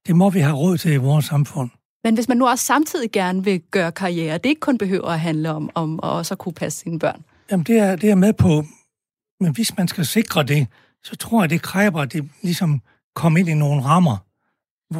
[0.07, 1.69] Det må vi have råd til i vores samfund.
[2.03, 5.19] Men hvis man nu også samtidig gerne vil gøre karriere, det ikke kun behøver at
[5.19, 7.23] handle om, om at også kunne passe sine børn.
[7.51, 8.65] Jamen, det er, det er med på.
[9.39, 10.67] Men hvis man skal sikre det,
[11.03, 12.81] så tror jeg, det kræver, at det ligesom
[13.15, 14.24] kommer ind i nogle rammer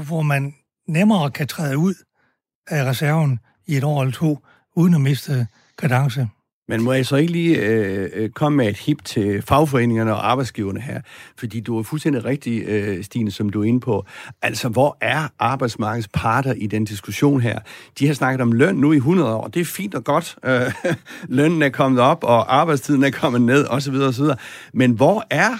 [0.03, 0.53] hvor man
[0.87, 1.93] nemmere kan træde ud
[2.67, 4.39] af reserven i et år eller to,
[4.75, 6.27] uden at miste kadence.
[6.67, 10.31] Men må jeg så ikke lige øh, øh, komme med et hip til fagforeningerne og
[10.31, 11.01] arbejdsgiverne her?
[11.37, 14.05] Fordi du er fuldstændig rigtig, øh, Stine, som du er inde på.
[14.41, 17.59] Altså, hvor er arbejdsmarkedets parter i den diskussion her?
[17.99, 19.47] De har snakket om løn nu i 100 år.
[19.47, 20.35] Det er fint og godt.
[20.45, 20.73] Øh,
[21.37, 23.95] lønnen er kommet op, og arbejdstiden er kommet ned, osv.
[23.95, 24.25] osv.
[24.73, 25.51] Men hvor er,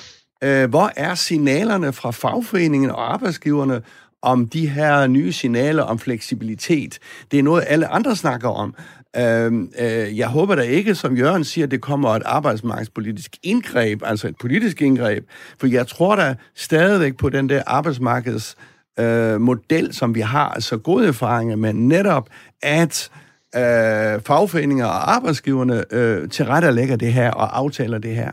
[0.44, 3.82] øh, hvor er signalerne fra fagforeningen og arbejdsgiverne
[4.26, 7.00] om de her nye signaler om fleksibilitet.
[7.32, 8.76] Det er noget, alle andre snakker om.
[9.18, 14.28] Øh, øh, jeg håber da ikke, som Jørgen siger, det kommer et arbejdsmarkedspolitisk indgreb, altså
[14.28, 15.26] et politisk indgreb,
[15.60, 18.56] for jeg tror da stadigvæk på den der arbejdsmarkeds
[19.00, 22.30] øh, model, som vi har, altså gode erfaringer med netop,
[22.62, 23.10] at
[23.56, 28.32] øh, fagforeninger og arbejdsgiverne øh, tilrettelægger det her og aftaler det her.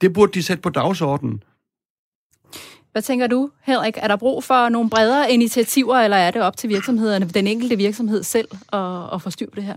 [0.00, 1.42] Det burde de sætte på dagsordenen.
[2.92, 3.96] Hvad tænker du, Henrik?
[3.96, 7.76] Er der brug for nogle bredere initiativer, eller er det op til virksomhederne, den enkelte
[7.76, 9.76] virksomhed selv, at, at forstyrre det her?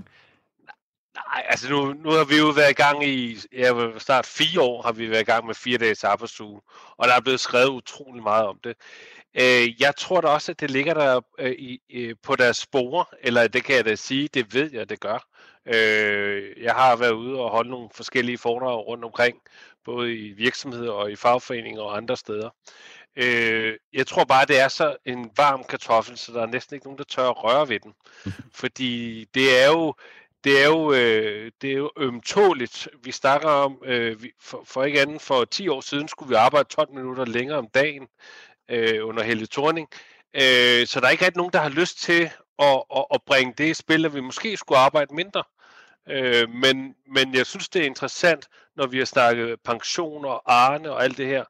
[1.16, 4.82] Nej, altså nu, nu har vi jo været i gang i, ja, snart fire år
[4.82, 6.62] har vi været i gang med fire dages arbejdsuge,
[6.98, 8.76] og der er blevet skrevet utrolig meget om det.
[9.34, 13.06] Øh, jeg tror da også, at det ligger der øh, i, øh, på deres spore,
[13.22, 15.28] eller det kan jeg da sige, det ved jeg, det gør.
[15.66, 19.38] Øh, jeg har været ude og holde nogle forskellige foredrag rundt omkring,
[19.86, 22.50] både i virksomheder og i fagforeninger og andre steder.
[23.16, 26.86] Øh, jeg tror bare, det er så en varm kartoffel, så der er næsten ikke
[26.86, 27.94] nogen, der tør at røre ved den.
[28.62, 29.94] Fordi det er jo,
[30.44, 32.88] det er jo, øh, det er jo ømtåligt.
[33.04, 36.36] Vi snakker om, øh, vi, for, for ikke anden for 10 år siden skulle vi
[36.36, 38.08] arbejde 12 minutter længere om dagen
[38.70, 39.88] øh, under Helle Thorning.
[40.34, 43.54] Øh, så der er ikke rigtig nogen, der har lyst til at, at, at bringe
[43.58, 45.44] det i spil, at vi måske skulle arbejde mindre.
[46.10, 50.92] Øh, men, men jeg synes, det er interessant, når vi har snakket pension og arne
[50.92, 51.44] og alt det her,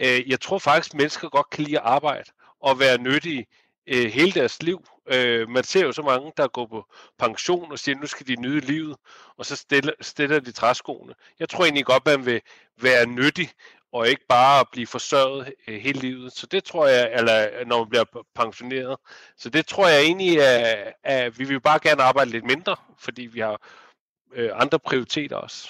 [0.00, 2.30] Øh, jeg tror faktisk, at mennesker godt kan lide at arbejde
[2.60, 3.46] og være nyttige
[3.86, 4.84] øh, hele deres liv.
[5.12, 6.84] Øh, man ser jo så mange, der går på
[7.18, 8.96] pension og siger, nu skal de nyde livet,
[9.36, 11.14] og så stiller, stiller de træskoene.
[11.38, 12.40] Jeg tror egentlig godt, man vil
[12.82, 13.50] være nyttig,
[13.92, 16.32] og ikke bare blive forsørget øh, hele livet.
[16.32, 18.96] Så det tror jeg, eller når man bliver pensioneret.
[19.36, 23.22] Så det tror jeg egentlig, at, at vi vil bare gerne arbejde lidt mindre, fordi
[23.22, 23.60] vi har
[24.36, 25.68] øh, andre prioriteter også.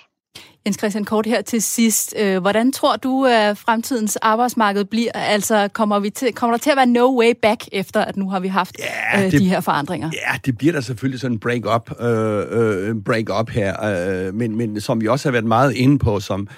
[0.66, 2.14] Jens Christian Kort her til sidst.
[2.18, 5.12] Øh, hvordan tror du, at fremtidens arbejdsmarked bliver?
[5.14, 8.30] Altså, kommer, vi til, kommer der til at være no way back, efter at nu
[8.30, 8.76] har vi haft
[9.14, 10.10] ja, øh, det, de her forandringer?
[10.12, 13.84] Ja, det bliver der selvfølgelig sådan en break-up øh, øh, break-up her.
[13.84, 16.48] Øh, men, men som vi også har været meget inde på, som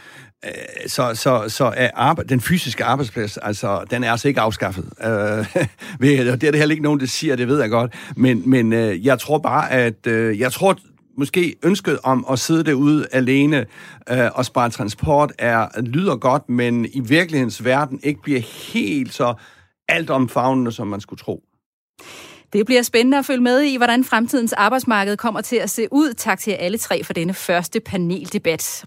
[0.44, 0.50] øh,
[0.86, 4.84] så, så, så er arbejde, den fysiske arbejdsplads, altså, den er altså ikke afskaffet.
[5.04, 5.10] Øh,
[6.00, 7.94] det er det heller ikke nogen, der siger, det ved jeg godt.
[8.16, 10.76] Men, men øh, jeg tror bare, at øh, jeg tror,
[11.20, 13.66] måske ønsket om at sidde derude alene
[14.10, 18.40] øh, og spare transport er lyder godt, men i virkelighedens verden ikke bliver
[18.72, 19.34] helt så
[19.88, 21.42] altomfavnende, som man skulle tro.
[22.52, 26.14] Det bliver spændende at følge med i, hvordan fremtidens arbejdsmarked kommer til at se ud.
[26.14, 28.84] Tak til jer alle tre for denne første paneldebat.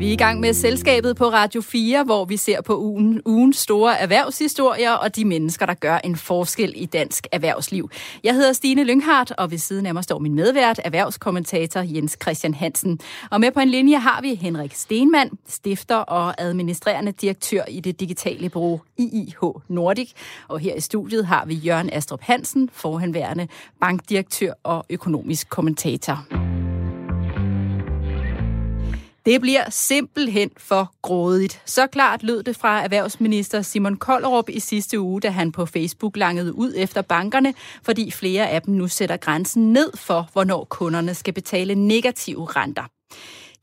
[0.00, 3.56] Vi er i gang med selskabet på Radio 4, hvor vi ser på ugen, ugens
[3.56, 7.90] store erhvervshistorier og de mennesker, der gør en forskel i dansk erhvervsliv.
[8.24, 12.54] Jeg hedder Stine Lynghardt, og ved siden af mig står min medvært, erhvervskommentator Jens Christian
[12.54, 13.00] Hansen.
[13.30, 18.00] Og med på en linje har vi Henrik Stenmann, stifter og administrerende direktør i det
[18.00, 20.12] digitale bureau IIH Nordic.
[20.48, 23.48] Og her i studiet har vi Jørgen Astrup Hansen, forhenværende
[23.80, 26.26] bankdirektør og økonomisk kommentator.
[29.30, 31.62] Det bliver simpelthen for grådigt.
[31.64, 36.16] Så klart lød det fra erhvervsminister Simon Kollerup i sidste uge, da han på Facebook
[36.16, 41.14] langede ud efter bankerne, fordi flere af dem nu sætter grænsen ned for, hvornår kunderne
[41.14, 42.82] skal betale negative renter.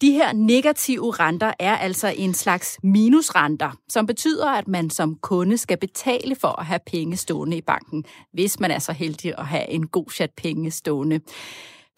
[0.02, 5.58] De her negative renter er altså en slags minusrenter, som betyder, at man som kunde
[5.58, 9.46] skal betale for at have penge stående i banken, hvis man er så heldig at
[9.46, 11.20] have en god chat penge stående.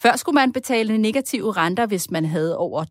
[0.01, 2.85] Før skulle man betale negative renter, hvis man havde over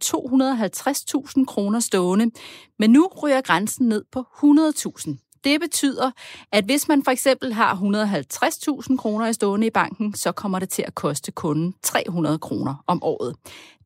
[1.38, 2.31] 250.000 kroner stående,
[2.79, 5.40] men nu ryger grænsen ned på 100.000.
[5.44, 6.11] Det betyder,
[6.53, 10.68] at hvis man for eksempel har 150.000 kroner i stående i banken, så kommer det
[10.68, 13.37] til at koste kunden 300 kroner om året.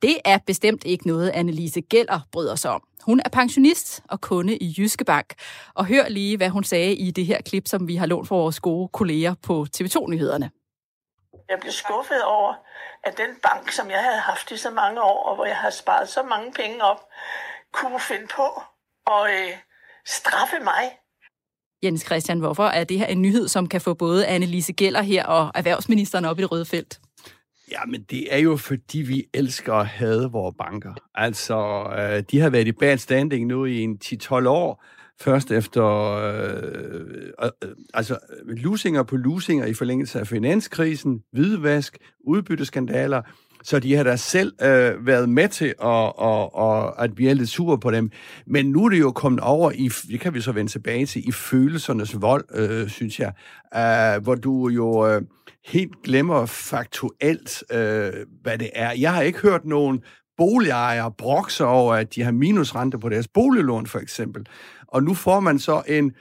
[0.03, 2.83] Det er bestemt ikke noget, Annelise Gælder bryder sig om.
[3.03, 5.35] Hun er pensionist og kunde i Jyske Bank.
[5.75, 8.37] Og hør lige, hvad hun sagde i det her klip, som vi har lånt fra
[8.37, 10.51] vores gode kolleger på TV2-nyhederne.
[11.49, 12.55] Jeg blev skuffet over,
[13.05, 15.71] at den bank, som jeg havde haft i så mange år, og hvor jeg har
[15.71, 17.01] sparet så mange penge op,
[17.73, 18.47] kunne finde på
[19.07, 19.53] at øh,
[20.07, 20.83] straffe mig.
[21.83, 25.25] Jens Christian, hvorfor er det her en nyhed, som kan få både Annelise Gælder her
[25.27, 27.01] og erhvervsministeren op i det røde felt?
[27.71, 30.95] Ja, men det er jo fordi, vi elsker at have vores banker.
[31.15, 34.85] Altså, øh, de har været i bad standing nu i en 10-12 år.
[35.23, 43.23] Først efter øh, øh, øh, altså lusinger på lusinger i forlængelse af finanskrisen, hvidvask, udbytteskandaler,
[43.65, 45.77] så de har da selv øh, været med til, at,
[46.17, 48.11] og, og, at vi er lidt sure på dem.
[48.47, 51.29] Men nu er det jo kommet over i, det kan vi så vende tilbage til,
[51.29, 53.33] i følelsernes vold, øh, synes jeg,
[53.77, 55.23] øh, hvor du jo øh,
[55.67, 58.93] helt glemmer faktuelt, øh, hvad det er.
[58.93, 60.01] Jeg har ikke hørt nogen
[60.37, 64.47] boligejere brokser over, at de har minusrente på deres boliglån, for eksempel.
[64.93, 66.13] Og nu får man så en...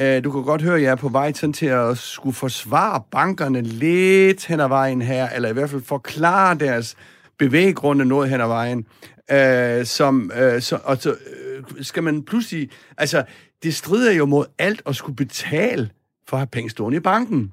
[0.00, 3.60] Øh, du kan godt høre, at jeg er på vej til at skulle forsvare bankerne
[3.60, 6.96] lidt hen ad vejen her, eller i hvert fald forklare deres
[7.38, 8.86] bevæggrunde noget hen ad vejen.
[9.30, 12.70] Øh, som, øh, så, og så øh, skal man pludselig...
[12.98, 13.24] Altså,
[13.62, 15.90] det strider jo mod alt at skulle betale
[16.28, 17.52] for at have penge stående i banken.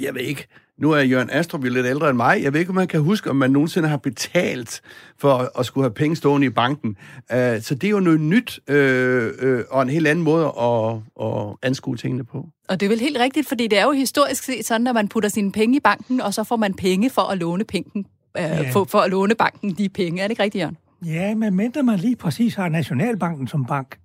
[0.00, 0.46] Jeg ved ikke,
[0.78, 2.42] nu er Jørgen Astrup lidt ældre end mig.
[2.42, 4.80] Jeg ved ikke, om man kan huske, om man nogensinde har betalt
[5.18, 6.96] for at skulle have penge stående i banken.
[7.32, 11.56] Uh, så det er jo noget nyt uh, uh, og en helt anden måde at,
[11.62, 12.48] anskue tingene på.
[12.68, 15.08] Og det er vel helt rigtigt, fordi det er jo historisk set sådan, at man
[15.08, 18.04] putter sine penge i banken, og så får man penge for at låne penge, uh,
[18.34, 18.70] ja.
[18.70, 20.22] for, for at låne banken de penge.
[20.22, 20.76] Er det ikke rigtigt, Jørgen?
[21.04, 23.98] Ja, men mindre man lige præcis har Nationalbanken som bank.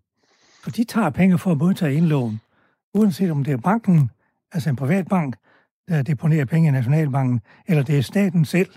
[0.63, 2.39] For de tager penge for at modtage indlån.
[2.93, 4.09] Uanset om det er banken,
[4.51, 5.35] altså en privat bank,
[5.89, 8.69] der deponerer penge i Nationalbanken, eller det er staten selv.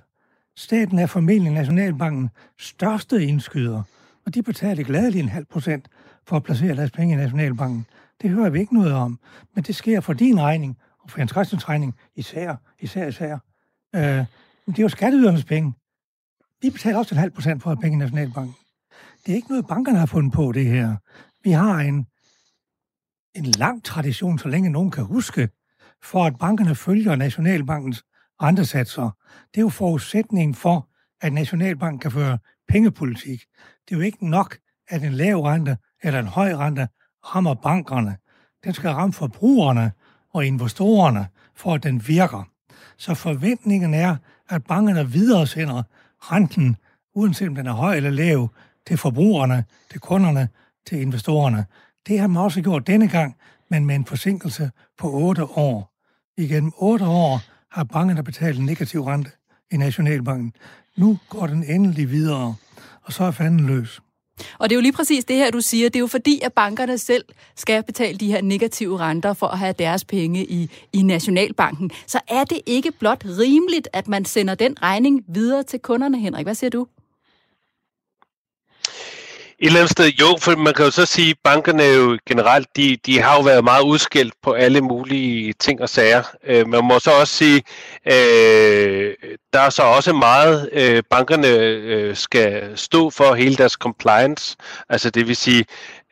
[0.57, 3.83] Staten er formentlig Nationalbanken største indskyder,
[4.27, 5.89] og de betaler gladeligt en halv procent
[6.27, 7.87] for at placere deres penge i Nationalbanken.
[8.23, 9.19] Det hører vi ikke noget om,
[9.55, 13.39] men det sker for din regning, og for Jens Christians regning især, især, især.
[13.95, 14.25] Øh,
[14.67, 15.75] det er jo skatteydernes penge.
[16.63, 18.55] Vi betaler også en halv procent for at have penge i Nationalbanken.
[19.27, 20.97] Det er ikke noget, bankerne har fundet på, det her.
[21.45, 22.07] Vi har en,
[23.35, 25.49] en lang tradition, så længe nogen kan huske,
[26.03, 28.05] for at bankerne følger Nationalbankens
[28.43, 29.11] rentesatser.
[29.55, 30.89] Det er jo forudsætningen for,
[31.21, 33.45] at Nationalbanken kan føre pengepolitik.
[33.89, 34.57] Det er jo ikke nok,
[34.89, 36.89] at en lav rente eller en høj rente
[37.25, 38.17] rammer bankerne.
[38.65, 39.93] Den skal ramme forbrugerne
[40.33, 42.49] og investorerne, for at den virker.
[42.97, 44.17] Så forventningen er,
[44.49, 45.83] at bankerne videre sender
[46.19, 46.77] renten,
[47.15, 48.49] uanset om den er høj eller lav,
[48.87, 50.49] til forbrugerne, til kunderne,
[50.87, 51.67] til investorerne.
[52.07, 53.37] Det har man også gjort denne gang,
[53.71, 55.90] men med en forsinkelse på 8 år.
[56.41, 59.31] Igennem otte år har bankerne betalt en negativ rente
[59.71, 60.53] i Nationalbanken.
[60.97, 62.55] Nu går den endelig videre,
[63.03, 64.01] og så er fanden løs.
[64.59, 65.89] Og det er jo lige præcis det her, du siger.
[65.89, 67.25] Det er jo fordi, at bankerne selv
[67.57, 71.91] skal betale de her negative renter for at have deres penge i, i Nationalbanken.
[72.07, 76.47] Så er det ikke blot rimeligt, at man sender den regning videre til kunderne, Henrik?
[76.47, 76.87] Hvad siger du?
[79.63, 82.77] Et eller andet sted, jo, for man kan jo så sige, at bankerne jo generelt,
[82.77, 86.23] de, de har jo været meget udskilt på alle mulige ting og sager.
[86.47, 87.63] Øh, man må så også sige,
[88.07, 89.15] øh,
[89.53, 94.57] der er så også meget, øh, bankerne øh, skal stå for hele deres compliance.
[94.89, 95.65] Altså det vil sige,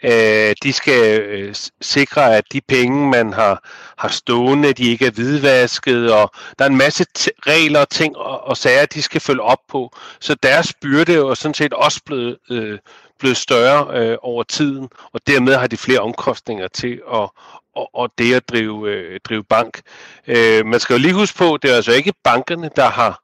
[0.04, 5.10] Øh, de skal øh, sikre, at de penge, man har, har stående, de ikke er
[5.10, 7.04] hvidvasket, og der er en masse
[7.46, 9.96] regler, ting og, og sager, de skal følge op på.
[10.20, 12.78] Så deres byrde er jo sådan set også blevet, øh,
[13.18, 17.28] blevet større øh, over tiden, og dermed har de flere omkostninger til at,
[17.74, 19.80] og, og det at drive, øh, drive bank.
[20.26, 23.22] Øh, man skal jo lige huske på, det er altså ikke bankerne, der har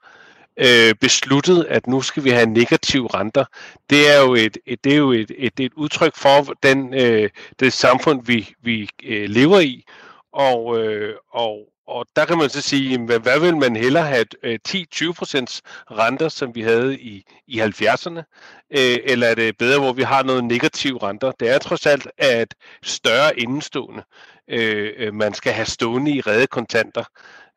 [0.57, 3.45] øh, besluttet, at nu skal vi have negative renter.
[3.91, 7.31] Det er jo et, et, det er jo et, et, et udtryk for den, øh,
[7.61, 9.85] det samfund, vi, vi øh, lever i.
[10.33, 14.25] Og, øh, og, og der kan man så sige, hvad, hvad vil man hellere have?
[14.45, 18.23] 10-20% øh, renter, som vi havde i, i 70'erne?
[18.71, 21.33] Øh, eller er det bedre, hvor vi har noget negativ renter?
[21.41, 24.03] Det er trods alt at større indestående,
[24.51, 27.05] øh, øh man skal have stående i redde kontanter.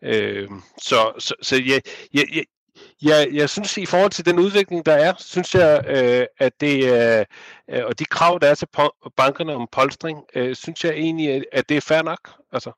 [0.04, 0.50] Øh,
[0.82, 1.82] så så, så jeg,
[2.14, 2.44] jeg, jeg,
[3.02, 6.90] jeg, jeg synes, i forhold til den udvikling, der er, synes jeg, øh, at det
[6.90, 7.24] er,
[7.70, 8.68] øh, og de krav, der er til
[9.18, 12.32] bankerne om polstring, øh, synes jeg egentlig, at det er fair nok.
[12.52, 12.72] Altså.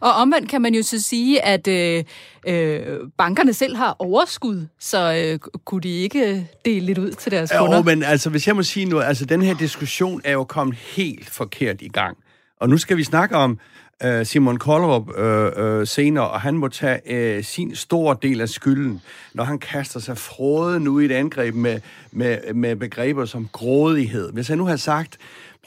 [0.00, 2.04] Og omvendt kan man jo så sige, at øh,
[2.46, 2.80] øh,
[3.18, 7.76] bankerne selv har overskud, så øh, kunne de ikke dele lidt ud til deres kunder?
[7.76, 10.76] Jo, men altså, hvis jeg må sige noget, altså den her diskussion er jo kommet
[10.76, 12.16] helt forkert i gang.
[12.60, 13.58] Og nu skal vi snakke om
[14.04, 18.48] øh, Simon Kollerup øh, øh, senere, og han må tage øh, sin store del af
[18.48, 19.00] skylden,
[19.34, 21.80] når han kaster sig fråden ud i et angreb med,
[22.12, 24.32] med, med begreber som grådighed.
[24.32, 25.16] Hvis han nu har sagt,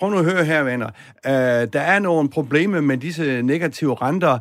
[0.02, 0.90] Prøv nu at høre her, venner.
[1.26, 4.40] Øh, der er nogle problemer med disse negative renter,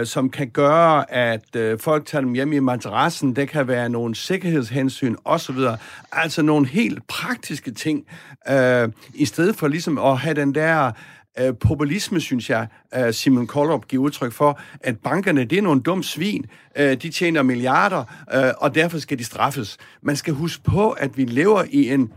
[0.00, 3.36] øh, som kan gøre, at øh, folk tager dem hjem i madrassen.
[3.36, 5.56] Det kan være nogle sikkerhedshensyn osv.
[6.12, 8.04] Altså nogle helt praktiske ting,
[8.50, 10.92] øh, i stedet for ligesom at have den der
[11.38, 15.80] øh, populisme, synes jeg, øh, Simon Koldrup giver udtryk for, at bankerne, det er nogle
[15.80, 16.46] dumme svin.
[16.80, 19.76] Uh, de tjener milliarder, uh, og derfor skal de straffes.
[20.02, 22.12] Man skal huske på, at vi lever i en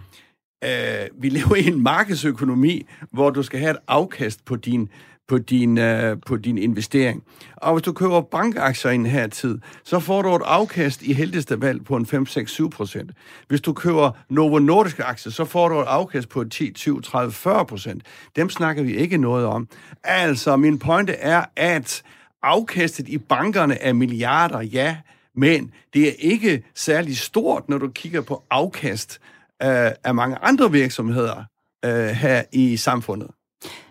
[0.64, 4.90] øh, vi lever i en markedsøkonomi, hvor du skal have et afkast på din,
[5.28, 7.24] på din, øh, på din investering.
[7.56, 11.14] Og hvis du køber bankaktier i den her tid, så får du et afkast i
[11.14, 13.12] heldigste valg på en 5-6-7 procent.
[13.48, 17.32] Hvis du køber Novo Nordisk aktier, så får du et afkast på 10, 20, 30,
[17.32, 18.04] 40 procent.
[18.36, 19.68] Dem snakker vi ikke noget om.
[20.04, 22.04] Altså, min pointe er, at
[22.44, 24.98] afkastet i bankerne er milliarder, ja,
[25.36, 29.20] men det er ikke særlig stort, når du kigger på afkast
[29.64, 31.44] øh, af mange andre virksomheder
[31.86, 33.28] øh, her i samfundet.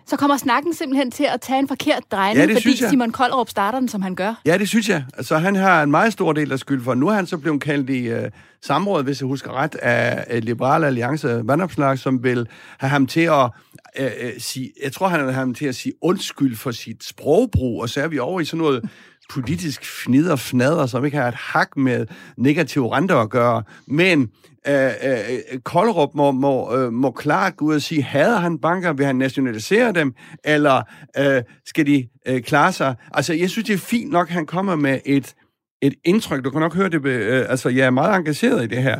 [0.09, 3.79] Så kommer snakken simpelthen til at tage en forkert drejning, ja, fordi Simon Koldrup starter
[3.79, 4.41] den, som han gør?
[4.45, 5.03] Ja, det synes jeg.
[5.17, 6.93] Altså, han har en meget stor del af skyld for.
[6.93, 8.19] Nu er han så blevet kaldt i uh,
[8.61, 13.21] samråd, hvis jeg husker ret, af uh, Liberale Alliance Vandopslag, som vil have ham til
[13.21, 13.49] at
[13.99, 17.03] uh, uh, sige, jeg tror, han vil have ham til at sige undskyld for sit
[17.03, 18.89] sprogbrug, og så er vi over i sådan noget
[19.29, 22.05] politisk fnider fnader, som ikke har et hak med
[22.37, 23.63] negative renter at gøre.
[23.87, 24.29] Men
[24.67, 28.93] øh, øh, Koldrup må, må, øh, må klart gå ud og sige, hader han banker,
[28.93, 30.13] vil han nationalisere dem,
[30.43, 30.81] eller
[31.17, 32.95] øh, skal de øh, klare sig?
[33.13, 35.35] Altså, jeg synes, det er fint nok, at han kommer med et
[35.81, 36.43] et indtryk.
[36.43, 38.99] Du kan nok høre det, øh, altså jeg er meget engageret i det her.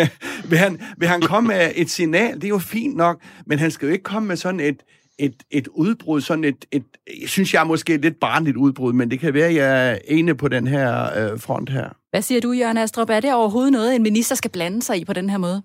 [0.50, 2.34] vil, han, vil han komme med et signal?
[2.34, 4.82] Det er jo fint nok, men han skal jo ikke komme med sådan et,
[5.20, 6.84] et, et udbrud, sådan et, et,
[7.20, 9.90] jeg synes jeg er måske et lidt barnligt udbrud, men det kan være, at jeg
[9.90, 11.88] er ene på den her øh, front her.
[12.10, 13.10] Hvad siger du, Jørgen Astrup?
[13.10, 15.62] Er det overhovedet noget, en minister skal blande sig i på den her måde?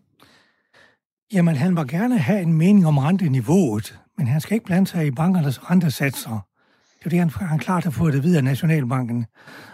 [1.34, 5.08] Jamen, han må gerne have en mening om renteniveauet, men han skal ikke blande sig
[5.08, 6.46] i bankernes rentesatser.
[7.00, 9.26] Det er det, han, han klart har fået det videre af Nationalbanken.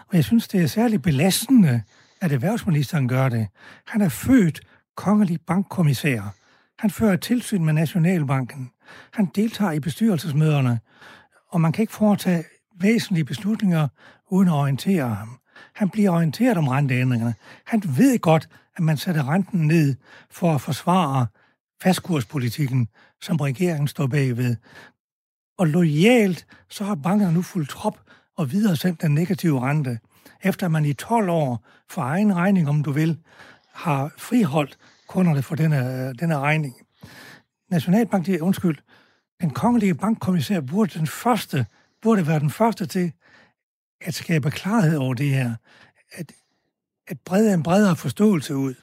[0.07, 1.81] Og jeg synes, det er særligt belastende,
[2.21, 3.47] at erhvervsministeren gør det.
[3.87, 4.61] Han er født
[4.95, 6.21] kongelig bankkommissær.
[6.79, 8.71] Han fører tilsyn med Nationalbanken.
[9.11, 10.79] Han deltager i bestyrelsesmøderne,
[11.49, 12.43] og man kan ikke foretage
[12.81, 13.87] væsentlige beslutninger
[14.29, 15.37] uden at orientere ham.
[15.75, 17.35] Han bliver orienteret om renteændringerne.
[17.65, 19.95] Han ved godt, at man sætter renten ned
[20.29, 21.27] for at forsvare
[21.83, 22.87] fastkurspolitikken,
[23.21, 24.55] som regeringen står bagved.
[25.57, 27.99] Og lojalt, så har bankerne nu fuldt trop
[28.37, 29.99] og videre sendt den negative rente,
[30.43, 33.19] efter man i 12 år for egen regning, om du vil,
[33.73, 34.77] har friholdt
[35.07, 36.75] kunderne for denne, øh, denne regning.
[37.71, 38.77] Nationalbank, det er, undskyld,
[39.41, 41.65] den kongelige bankkommissær burde, den første,
[42.01, 43.11] burde være den første til
[44.01, 45.55] at skabe klarhed over det her,
[46.11, 46.31] at,
[47.07, 48.75] at brede en bredere forståelse ud.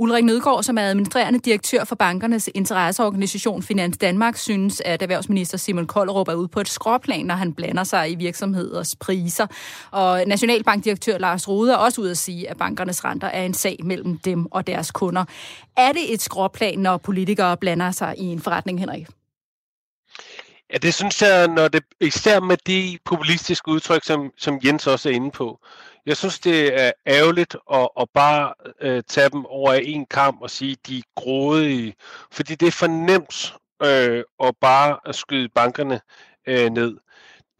[0.00, 5.86] Ulrik Nødgaard, som er administrerende direktør for bankernes interesseorganisation Finans Danmark, synes, at erhvervsminister Simon
[5.86, 9.46] Kollerup er ude på et skråplan, når han blander sig i virksomheders priser.
[9.90, 13.76] Og Nationalbankdirektør Lars Rode er også ude at sige, at bankernes renter er en sag
[13.84, 15.24] mellem dem og deres kunder.
[15.76, 19.06] Er det et skråplan, når politikere blander sig i en forretning, Henrik?
[20.72, 25.08] Ja, det synes jeg, når det, især med de populistiske udtryk, som, som Jens også
[25.08, 25.58] er inde på.
[26.06, 30.50] Jeg synes, det er ærgerligt at, at bare øh, tage dem over en kamp og
[30.50, 31.94] sige, at de er grådige.
[32.32, 36.00] Fordi det er for nemt øh, at bare at skyde bankerne
[36.46, 36.96] øh, ned.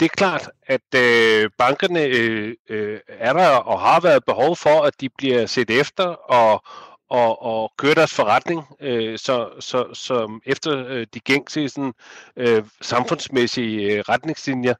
[0.00, 4.82] Det er klart, at øh, bankerne øh, øh, er der og har været behov for,
[4.82, 6.62] at de bliver set efter og,
[7.10, 11.92] og, og køre deres forretning øh, så, så, så efter øh, de gængse sådan,
[12.36, 14.74] øh, samfundsmæssige øh, retningslinjer.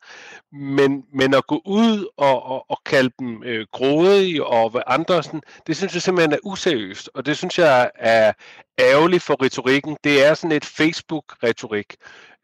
[0.52, 5.22] Men, men at gå ud og, og, og kalde dem øh, grådige og hvad andre,
[5.22, 8.32] sådan, det synes jeg simpelthen er useriøst, og det synes jeg er
[8.80, 9.96] ærgerligt for retorikken.
[10.04, 11.96] Det er sådan et Facebook-retorik.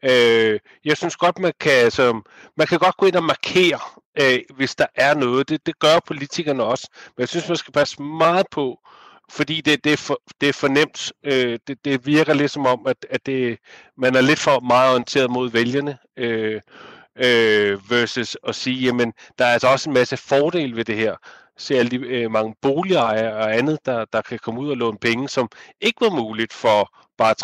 [0.03, 2.21] Øh, jeg synes godt, man kan, altså,
[2.57, 3.79] man kan godt gå ind og markere,
[4.21, 5.49] øh, hvis der er noget.
[5.49, 6.87] Det, det gør politikerne også.
[6.93, 8.79] Men jeg synes, man skal passe meget på,
[9.31, 11.13] fordi det, det, er, for, det er for nemt.
[11.23, 13.57] Øh, det, det virker lidt som om, at, at det,
[13.97, 15.97] man er lidt for meget orienteret mod vælgerne.
[16.17, 16.61] Øh,
[17.17, 21.15] øh, versus at sige, jamen, der er altså også en masse fordele ved det her.
[21.57, 24.97] Se alle de øh, mange boligejere og andet, der, der kan komme ud og låne
[24.97, 25.49] penge, som
[25.81, 27.35] ikke var muligt for bare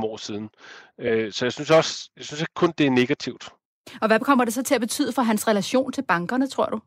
[0.00, 0.50] 3-4-5 år siden.
[1.00, 3.48] Øh, så jeg synes også, jeg synes ikke kun, det er negativt.
[4.00, 6.80] Og hvad kommer det så til at betyde for hans relation til bankerne, tror du?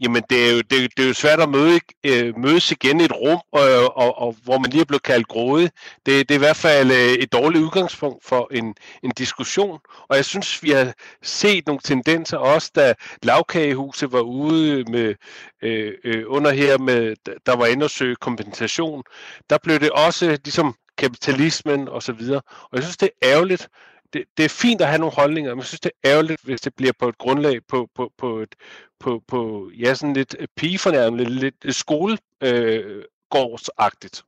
[0.00, 3.04] Jamen, det er jo, det, det er jo svært at møde, øh, mødes igen i
[3.04, 5.70] et rum, og, og, og hvor man lige er blevet kaldt grådig.
[6.06, 9.78] Det, det er i hvert fald øh, et dårligt udgangspunkt for en, en diskussion.
[10.08, 10.92] Og jeg synes, vi har
[11.22, 15.14] set nogle tendenser også, da lavkagehuset var ude med
[15.62, 17.16] øh, øh, under her, med,
[17.46, 19.02] der var inde og søge kompensation.
[19.50, 22.42] Der blev det også ligesom kapitalismen og så videre.
[22.62, 23.68] Og jeg synes, det er ærgerligt,
[24.12, 26.60] det, det er fint at have nogle holdninger, men jeg synes, det er ærgerligt, hvis
[26.60, 28.54] det bliver på et grundlag på, på, på, et,
[29.00, 34.22] på, på ja, sådan lidt pigefornærmende, lidt, lidt skolegårdsagtigt.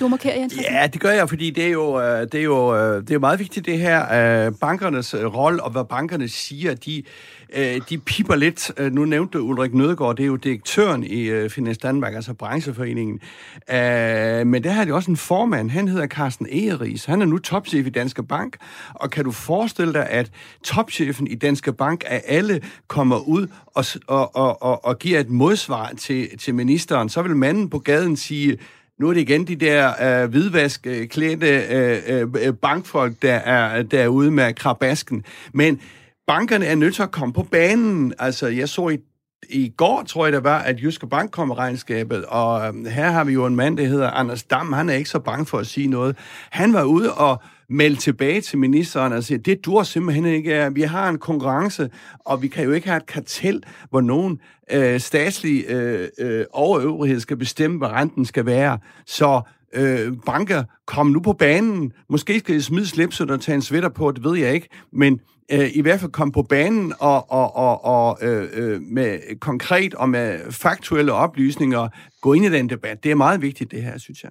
[0.00, 2.76] Du markerer, Jens Ja, det gør jeg, fordi det er jo, øh, det er jo,
[2.76, 4.46] øh, det er jo meget vigtigt, det her.
[4.46, 7.02] Øh, bankernes rolle og hvad bankerne siger, de,
[7.90, 8.72] de piper lidt.
[8.92, 13.20] Nu nævnte Ulrik Nødgaard, det er jo direktøren i Finans Danmark, altså brancheforeningen.
[14.48, 17.04] Men der har de også en formand, han hedder Carsten Egeris.
[17.04, 18.56] Han er nu topchef i Danske Bank,
[18.94, 20.30] og kan du forestille dig, at
[20.64, 25.30] topchefen i Danske Bank af alle kommer ud og, og, og, og, og giver et
[25.30, 28.58] modsvar til, til ministeren, så vil manden på gaden sige,
[29.00, 33.82] nu er det igen de der øh, hvidvaskklædte øh øh, øh, øh, bankfolk, der er,
[33.82, 35.24] der er ude med krabasken.
[35.54, 35.80] Men
[36.26, 38.14] bankerne er nødt til at komme på banen.
[38.18, 38.98] Altså, jeg så i
[39.48, 43.24] i går, tror jeg det var, at Jyske Bank kom regnskabet, og øh, her har
[43.24, 45.66] vi jo en mand, der hedder Anders Dam, han er ikke så bange for at
[45.66, 46.16] sige noget.
[46.50, 50.70] Han var ude og melde tilbage til ministeren og sige, det dur simpelthen ikke.
[50.72, 54.40] Vi har en konkurrence, og vi kan jo ikke have et kartel, hvor nogen
[54.72, 58.78] øh, statslige øh, øh, overøvrighed skal bestemme, hvad renten skal være.
[59.06, 59.42] Så
[59.74, 61.92] øh, banker, kom nu på banen.
[62.08, 64.68] Måske skal I smide slipset og tage en sweater på, det ved jeg ikke.
[64.92, 65.20] Men
[65.52, 69.94] øh, i hvert fald kom på banen og, og, og, og øh, øh, med konkret
[69.94, 71.88] og med faktuelle oplysninger
[72.20, 73.04] gå ind i den debat.
[73.04, 74.30] Det er meget vigtigt, det her, synes jeg.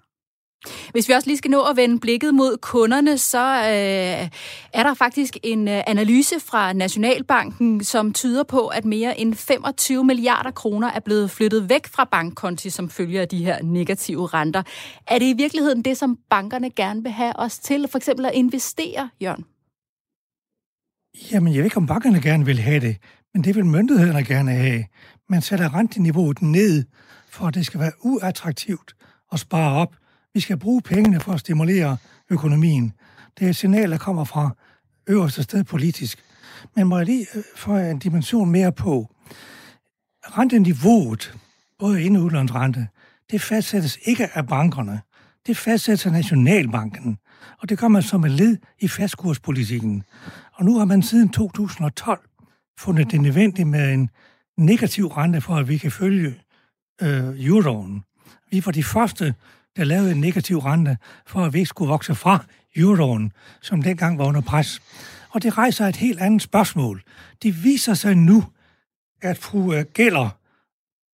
[0.91, 4.29] Hvis vi også lige skal nå at vende blikket mod kunderne, så øh,
[4.73, 10.03] er der faktisk en øh, analyse fra Nationalbanken, som tyder på, at mere end 25
[10.03, 14.63] milliarder kroner er blevet flyttet væk fra bankkonti, som følger af de her negative renter.
[15.07, 18.33] Er det i virkeligheden det, som bankerne gerne vil have os til, for eksempel at
[18.33, 19.45] investere, Jørgen?
[21.31, 22.97] Jamen, jeg ved ikke, om bankerne gerne vil have det,
[23.33, 24.85] men det vil myndighederne gerne have.
[25.29, 26.85] Man sætter renteniveauet ned,
[27.29, 28.95] for at det skal være uattraktivt
[29.31, 29.98] at spare op
[30.33, 31.97] vi skal bruge pengene for at stimulere
[32.29, 32.93] økonomien.
[33.39, 34.55] Det er et signal, der kommer fra
[35.07, 36.23] øverste sted politisk.
[36.75, 39.15] Men må jeg lige øh, få en dimension mere på.
[40.23, 41.33] Renteniveauet,
[41.79, 42.87] både ind- og udlandsrente,
[43.31, 45.01] det fastsættes ikke af bankerne.
[45.47, 47.17] Det fastsættes af Nationalbanken.
[47.61, 50.03] Og det gør man som et led i fastkurspolitikken.
[50.53, 52.29] Og nu har man siden 2012
[52.79, 54.09] fundet det nødvendigt med en
[54.57, 56.35] negativ rente for, at vi kan følge
[57.01, 58.03] øh, euroen.
[58.51, 59.35] Vi var de første
[59.77, 60.97] der lavede en negativ rente,
[61.27, 62.45] for at vi ikke skulle vokse fra
[62.75, 64.81] euroen, som dengang var under pres.
[65.29, 67.03] Og det rejser et helt andet spørgsmål.
[67.43, 68.43] Det viser sig nu,
[69.21, 70.29] at fru øh, Gælder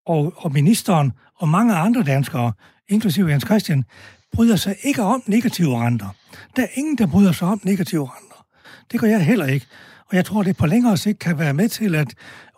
[0.05, 2.53] og, og ministeren og mange andre danskere,
[2.87, 3.85] inklusive Jens Christian,
[4.33, 6.09] bryder sig ikke om negative renter.
[6.55, 8.45] Der er ingen, der bryder sig om negative renter.
[8.91, 9.65] Det gør jeg heller ikke.
[10.09, 12.13] Og jeg tror, det på længere sigt kan være med til at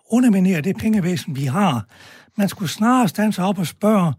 [0.10, 1.86] underminere det pengevæsen, vi har.
[2.36, 4.14] Man skulle snarere stande sig op og spørge,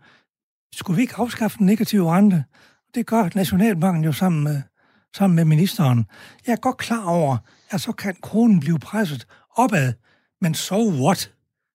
[0.74, 2.44] skulle vi ikke afskaffe den negative rente?
[2.94, 4.62] Det gør Nationalbanken jo sammen med,
[5.16, 6.06] sammen med ministeren.
[6.46, 7.36] Jeg er godt klar over,
[7.70, 9.92] at så kan kronen blive presset opad,
[10.40, 11.32] men so what?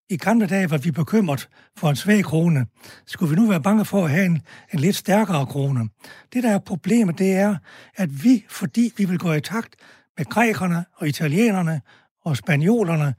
[0.10, 2.66] I gamle dage var vi bekymret for en svag krone.
[3.06, 4.42] Skulle vi nu være bange for at have en,
[4.74, 5.90] en lidt stærkere krone?
[6.34, 7.56] Det, der er problemet, det er,
[7.96, 9.76] at vi, fordi vi vil gå i takt
[10.18, 11.82] med grækerne og italienerne
[12.26, 13.16] og spanjolerne,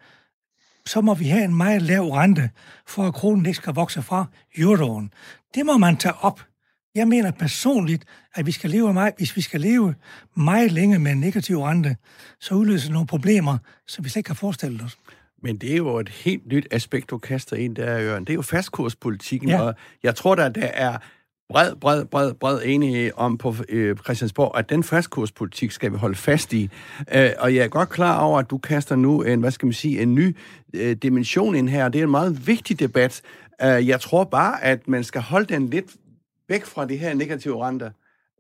[0.86, 2.50] så må vi have en meget lav rente,
[2.86, 4.26] for at kronen ikke skal vokse fra
[4.58, 5.12] euroen.
[5.54, 6.40] Det må man tage op.
[6.94, 8.04] Jeg mener personligt,
[8.34, 9.94] at vi skal leve meget, hvis vi skal leve
[10.36, 11.96] meget længe med en negativ rente,
[12.40, 14.98] så udløser nogle problemer, som vi slet ikke har forestillet os.
[15.42, 18.24] Men det er jo et helt nyt aspekt, du kaster ind der, Jørgen.
[18.24, 19.62] Det er jo fastkurspolitikken, ja.
[19.62, 20.98] og jeg tror, der, der er
[21.48, 26.14] bred, bred, bred, bred enighed om på øh, Christiansborg, at den fastkurspolitik skal vi holde
[26.14, 26.70] fast i.
[27.14, 29.72] Øh, og jeg er godt klar over, at du kaster nu en, hvad skal man
[29.72, 30.36] sige, en ny
[30.74, 31.88] øh, dimension ind her.
[31.88, 33.22] Det er en meget vigtig debat.
[33.62, 35.94] Øh, jeg tror bare, at man skal holde den lidt
[36.48, 37.90] væk fra de her negative renter,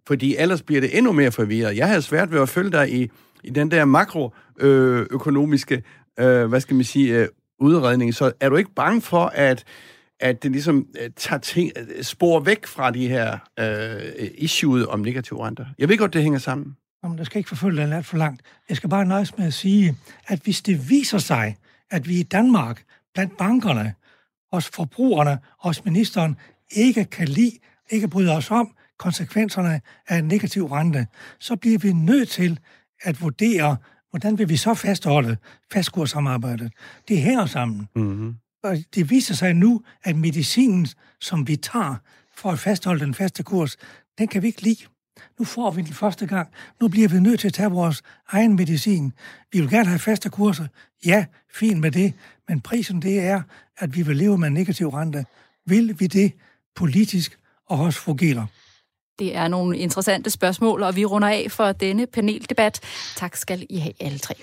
[0.06, 1.76] fordi ellers bliver det endnu mere forvirret.
[1.76, 3.10] Jeg har svært ved at følge dig i,
[3.44, 5.82] i den der makroøkonomiske,
[6.20, 7.28] øh, hvad skal man sige, øh,
[7.60, 8.14] udredning.
[8.14, 9.64] Så er du ikke bange for, at
[10.20, 15.00] at det ligesom uh, tager ting, uh, spor væk fra de her uh, issues om
[15.00, 15.66] negative renter.
[15.78, 16.76] Jeg ved godt, det hænger sammen.
[17.04, 18.42] Jamen, der skal ikke forfølge den alt for langt.
[18.68, 19.96] Jeg skal bare nøjes med at sige,
[20.26, 21.56] at hvis det viser sig,
[21.90, 22.84] at vi i Danmark,
[23.14, 23.94] blandt bankerne,
[24.52, 26.36] hos forbrugerne, hos ministeren,
[26.70, 27.58] ikke kan lide,
[27.90, 31.06] ikke bryder os om konsekvenserne af en negativ rente,
[31.40, 32.58] så bliver vi nødt til
[33.02, 33.76] at vurdere,
[34.10, 35.36] hvordan vil vi så fastholde
[35.72, 36.72] fastkurssamarbejdet.
[37.08, 37.88] Det hænger sammen.
[37.96, 38.34] Mm-hmm.
[38.64, 40.86] Og det viser sig nu, at medicinen,
[41.20, 41.94] som vi tager
[42.36, 43.76] for at fastholde den faste kurs,
[44.18, 44.84] den kan vi ikke lide.
[45.38, 46.48] Nu får vi den første gang.
[46.80, 49.12] Nu bliver vi nødt til at tage vores egen medicin.
[49.52, 50.66] Vi vil gerne have faste kurser.
[51.06, 52.14] Ja, fint med det.
[52.48, 53.42] Men prisen det er,
[53.78, 55.24] at vi vil leve med en negativ rente.
[55.66, 56.32] Vil vi det
[56.76, 58.46] politisk og hos fungerer?
[59.18, 62.80] Det er nogle interessante spørgsmål, og vi runder af for denne paneldebat.
[63.16, 64.34] Tak skal I have alle tre.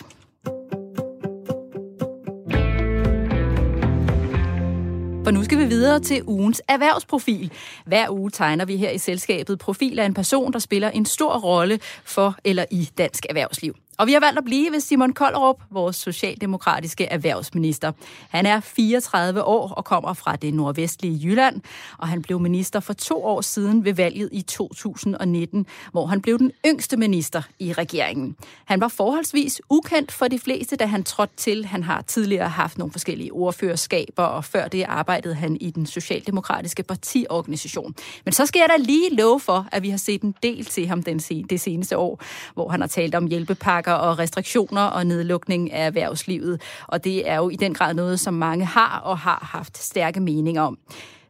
[5.32, 7.52] For nu skal vi videre til ugens erhvervsprofil.
[7.86, 11.40] Hver uge tegner vi her i selskabet profil af en person, der spiller en stor
[11.40, 13.76] rolle for eller i dansk erhvervsliv.
[14.02, 17.91] Og vi har valgt at blive ved Simon Kollerup, vores socialdemokratiske erhvervsminister.
[18.30, 21.62] Han er 34 år og kommer fra det nordvestlige Jylland,
[21.97, 26.39] og han blev minister for to år siden ved valget i 2019, hvor han blev
[26.39, 28.36] den yngste minister i regeringen.
[28.66, 31.66] Han var forholdsvis ukendt for de fleste, da han trådte til.
[31.66, 36.84] Han har tidligere haft nogle forskellige ordførerskaber, og før det arbejdede han i den socialdemokratiske
[36.84, 37.95] partiorganisation.
[38.26, 40.88] Men så skal jeg da lige love for, at vi har set en del til
[40.88, 42.22] ham den, det seneste år,
[42.54, 46.62] hvor han har talt om hjælpepakker pakker og restriktioner og nedlukning af erhvervslivet.
[46.88, 50.20] Og det er jo i den grad noget, som mange har og har haft stærke
[50.20, 50.78] meninger om.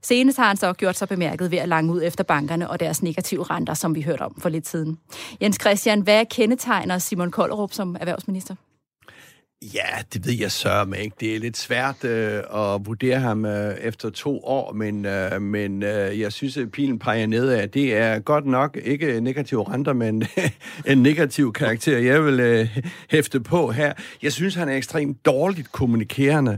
[0.01, 3.03] Senest har han så gjort sig bemærket ved at lange ud efter bankerne og deres
[3.03, 4.97] negative renter, som vi hørte om for lidt siden.
[5.41, 8.55] Jens Christian, hvad kendetegner Simon Kollerup som erhvervsminister?
[9.62, 11.16] Ja, det ved jeg så med ikke.
[11.20, 15.84] Det er lidt svært øh, at vurdere ham øh, efter to år, men, øh, men
[15.84, 17.68] øh, jeg synes, at pilen peger nedad.
[17.68, 20.24] Det er godt nok ikke negativ renter, men
[20.88, 22.78] en negativ karakter, jeg vil øh,
[23.09, 23.93] hæfte på her.
[24.22, 26.51] Jeg synes, han er ekstremt dårligt kommunikerende,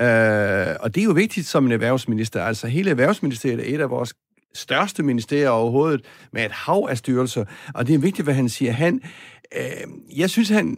[0.00, 2.42] øh, og det er jo vigtigt som en erhvervsminister.
[2.42, 4.14] Altså hele erhvervsministeriet er et af vores
[4.54, 7.44] største ministerier overhovedet, med et hav af styrelser,
[7.74, 8.72] og det er vigtigt, hvad han siger.
[8.72, 9.00] Han,
[9.56, 10.76] øh, jeg synes, han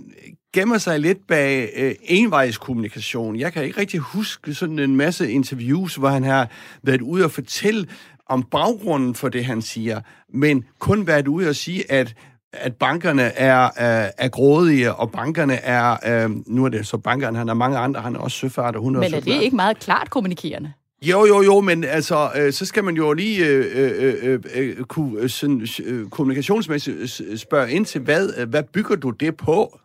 [0.53, 3.37] gemmer sig lidt bag øh, envejskommunikation.
[3.37, 6.49] Jeg kan ikke rigtig huske sådan en masse interviews, hvor han har
[6.83, 7.87] været ude og fortælle
[8.27, 10.01] om baggrunden for det, han siger,
[10.35, 12.15] men kun været ude og sige, at
[12.53, 17.39] at bankerne er, øh, er grådige, og bankerne er, øh, nu er det så bankerne,
[17.39, 19.57] han har mange andre, han er også søfart, og hun er Men er det ikke
[19.57, 20.73] meget klart kommunikerende?
[21.03, 24.85] Jo, jo, jo, men altså, øh, så skal man jo lige øh, øh, øh, øh
[24.85, 29.79] kunne øh, sådan, øh, kommunikationsmæssigt spørge ind til, hvad, hvad bygger du det på?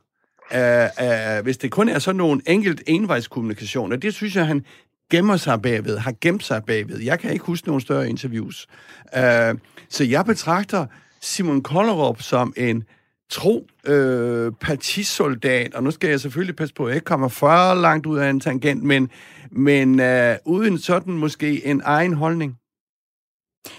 [0.53, 4.65] Øh, øh, hvis det kun er sådan nogle enkelt envejskommunikationer, det synes jeg, han
[5.11, 6.99] gemmer sig bagved, har gemt sig bagved.
[6.99, 8.67] Jeg kan ikke huske nogen større interviews.
[9.17, 9.55] Øh,
[9.89, 10.85] så jeg betragter
[11.21, 12.83] Simon Kollerup som en
[13.29, 17.73] tro øh, partisoldat, og nu skal jeg selvfølgelig passe på, at jeg ikke kommer for
[17.73, 19.09] langt ud af en tangent, men,
[19.51, 22.57] men øh, uden sådan måske en egen holdning.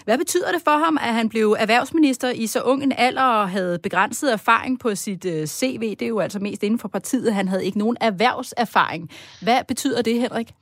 [0.05, 3.51] Hvad betyder det for ham, at han blev erhvervsminister i så ung en alder og
[3.51, 5.91] havde begrænset erfaring på sit øh, CV?
[5.91, 7.35] Det er jo altså mest inden for partiet.
[7.35, 9.11] Han havde ikke nogen erhvervserfaring.
[9.43, 10.53] Hvad betyder det, Henrik?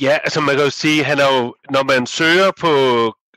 [0.00, 2.70] Ja, altså man kan jo sige, han er jo, når man søger på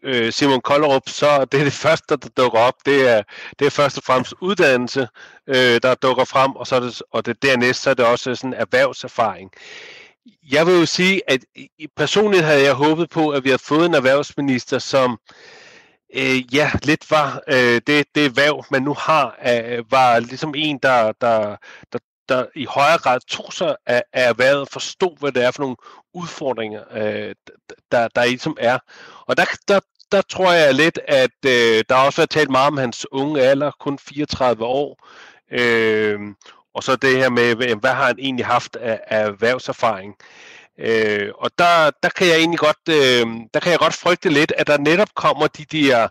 [0.04, 2.74] øh, Simon Kollerup, så det er det første, der dukker op.
[2.86, 3.24] Det er,
[3.60, 5.08] det er først og fremmest uddannelse,
[5.48, 8.36] øh, der dukker frem, og, så er det, og det dernæst så er det også
[8.36, 9.52] sådan erhvervserfaring.
[10.52, 11.46] Jeg vil jo sige, at
[11.96, 15.20] personligt havde jeg håbet på, at vi havde fået en erhvervsminister, som
[16.16, 20.78] øh, ja, lidt var øh, det, det erhverv, man nu har, øh, var ligesom en,
[20.78, 21.56] der, der,
[21.94, 22.00] der,
[22.30, 25.76] der i højere grad tog sig af, af erhvervet, forstod, hvad det er for nogle
[26.14, 27.36] udfordringer, øh,
[27.92, 28.80] der, der ligesom er.
[29.28, 29.80] Og der, der,
[30.12, 33.72] der tror jeg lidt, at øh, der også har talt meget om hans unge alder,
[33.80, 35.08] kun 34 år.
[35.52, 36.20] Øh,
[36.74, 40.16] og så det her med, øh, hvad har han egentlig haft af, af erhvervserfaring.
[40.80, 44.54] Øh, og der, der kan jeg egentlig godt, øh, der kan jeg godt frygte lidt,
[44.58, 46.08] at der netop kommer de der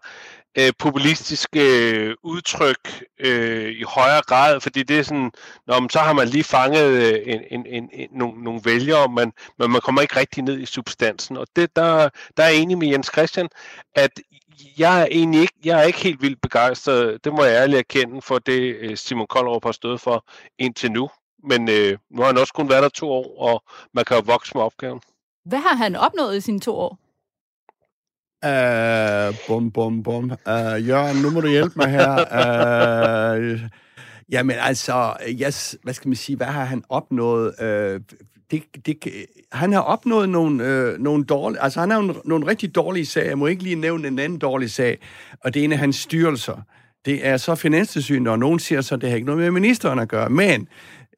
[0.59, 5.33] øh, populistiske øh, udtryk øh, i højere grad, fordi det er sådan,
[5.67, 9.09] når man, så har man lige fanget øh, en, en, en, en, nogle, nogle vælgere,
[9.09, 11.37] men, men man kommer ikke rigtig ned i substansen.
[11.37, 13.49] Og det, der, der er jeg enig med Jens Christian,
[13.95, 14.11] at
[14.79, 18.23] jeg er egentlig ikke, jeg er ikke helt vildt begejstret, det må jeg ærligt erkende,
[18.23, 20.25] for det øh, Simon Koldrup har stået for
[20.59, 21.11] indtil nu.
[21.45, 23.63] Men øh, nu har han også kun været der to år, og
[23.95, 25.01] man kan jo vokse med opgaven.
[25.45, 26.99] Hvad har han opnået i sine to år?
[28.47, 30.25] Uh, bum, bum, bum.
[30.25, 32.13] Uh, Jørgen, nu må du hjælpe mig her.
[33.37, 33.61] Uh,
[34.35, 37.55] jamen altså, yes, hvad skal man sige, hvad har han opnået?
[37.61, 38.01] Uh,
[38.53, 42.75] det, det, han har opnået nogle, øh, nogle dårlige, altså han har nogle, nogle rigtig
[42.75, 43.29] dårlige sager.
[43.29, 44.99] Jeg må ikke lige nævne en anden dårlig sag,
[45.41, 46.63] og det er en af hans styrelser.
[47.05, 49.99] Det er så finanstilsynet, og nogen siger så, at det har ikke noget med ministeren
[49.99, 50.31] at gøre.
[50.31, 50.69] Men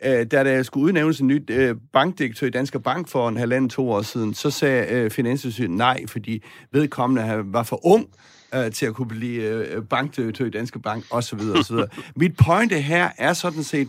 [0.05, 3.71] øh, da der skulle udnævnes en ny øh, bankdirektør i Danske Bank for en halvanden,
[3.71, 8.07] to år siden, så sagde øh, Finanstilsynet nej, fordi vedkommende var for ung
[8.55, 11.41] øh, til at kunne blive øh, bankdirektør i Danske Bank, osv.
[11.55, 11.77] osv.
[12.17, 13.89] Mit pointe her er sådan set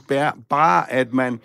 [0.50, 1.40] bare, at man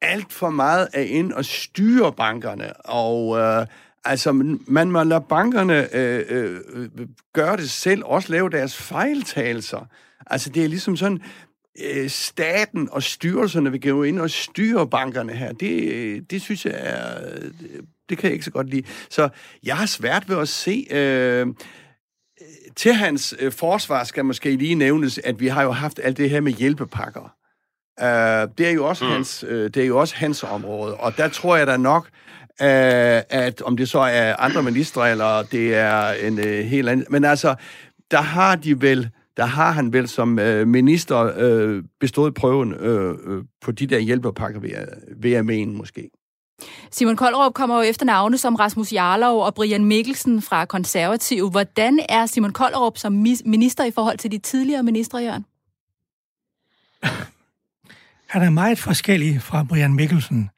[0.00, 3.66] alt for meget er ind og styre bankerne, og øh,
[4.04, 6.60] altså, man må lade bankerne øh, øh,
[7.32, 9.88] gøre det selv, også lave deres fejltagelser.
[10.26, 11.22] Altså, det er ligesom sådan,
[11.84, 15.52] øh, staten og styrelserne vil gå ind og styre bankerne her.
[15.52, 17.18] Det, det synes jeg er...
[18.08, 18.82] Det kan jeg ikke så godt lide.
[19.10, 19.28] Så
[19.62, 20.86] jeg har svært ved at se...
[20.90, 21.46] Øh,
[22.76, 26.30] til hans øh, forsvar skal måske lige nævnes, at vi har jo haft alt det
[26.30, 27.35] her med hjælpepakker.
[28.02, 28.06] Uh,
[28.58, 29.10] det er jo også mm.
[29.10, 32.08] hans, uh, det er jo også hans område, og der tror jeg da nok,
[32.60, 32.66] uh,
[33.30, 37.24] at om det så er andre ministre eller det er en uh, helt anden, men
[37.24, 37.54] altså
[38.10, 43.14] der har de vel der har han vel som øh, minister øh, bestået prøven øh,
[43.26, 44.86] øh, på de der hjælpepakker, jeg,
[45.16, 46.10] vil jeg mene måske.
[46.90, 51.50] Simon Koldrup kommer jo efter navne som Rasmus Jarlov og Brian Mikkelsen fra Konservativ.
[51.50, 53.12] Hvordan er Simon Koldrup som
[53.44, 55.46] minister i forhold til de tidligere ministre, Jørgen?
[58.28, 60.50] Han er meget forskellig fra Brian Mikkelsen.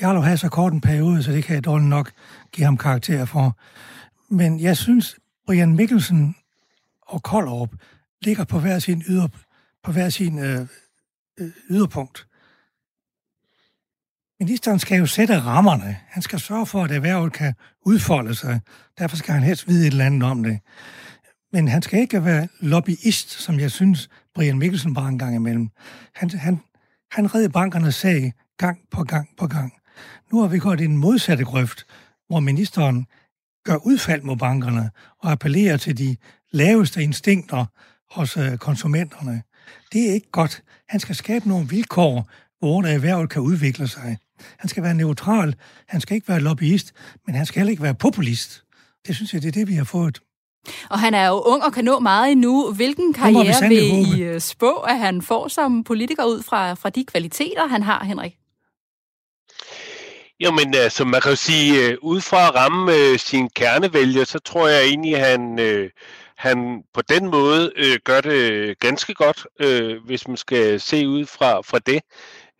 [0.00, 2.10] Jarlov har så kort en periode, så det kan jeg dårligt nok
[2.52, 3.58] give ham karakter for.
[4.34, 6.36] Men jeg synes, Brian Mikkelsen
[7.02, 7.70] og Koldorp
[8.22, 9.28] ligger på hver sin, yder,
[9.82, 10.66] på hver sin øh,
[11.40, 12.26] øh, yderpunkt.
[14.40, 15.96] Ministeren skal jo sætte rammerne.
[16.08, 17.54] Han skal sørge for, at erhvervet kan
[17.86, 18.60] udfolde sig.
[18.98, 20.60] Derfor skal han helst vide et eller andet om det.
[21.52, 25.68] Men han skal ikke være lobbyist, som jeg synes, Brian Mikkelsen var en gang imellem.
[26.14, 26.60] Han, han,
[27.10, 29.72] han red bankernes sag gang på gang på gang.
[30.32, 31.86] Nu har vi gået i en modsatte grøft,
[32.28, 33.06] hvor ministeren
[33.64, 36.16] gør udfald mod bankerne og appellerer til de
[36.52, 37.64] laveste instinkter
[38.10, 39.42] hos øh, konsumenterne.
[39.92, 40.62] Det er ikke godt.
[40.88, 44.18] Han skal skabe nogle vilkår, hvor erhvervet kan udvikle sig.
[44.58, 45.54] Han skal være neutral,
[45.88, 46.92] han skal ikke være lobbyist,
[47.26, 48.64] men han skal heller ikke være populist.
[49.06, 50.20] Det synes jeg, det er det, vi har fået.
[50.90, 52.72] Og han er jo ung og kan nå meget endnu.
[52.72, 57.04] Hvilken karriere vil I øh, spå, at han får som politiker ud fra, fra de
[57.04, 58.34] kvaliteter, han har, Henrik?
[60.40, 64.38] Jamen, altså, man kan jo sige, uh, ud fra at ramme uh, sin kernevælger, så
[64.38, 65.90] tror jeg egentlig, at han, uh,
[66.36, 71.26] han på den måde uh, gør det ganske godt, uh, hvis man skal se ud
[71.26, 72.00] fra, fra det.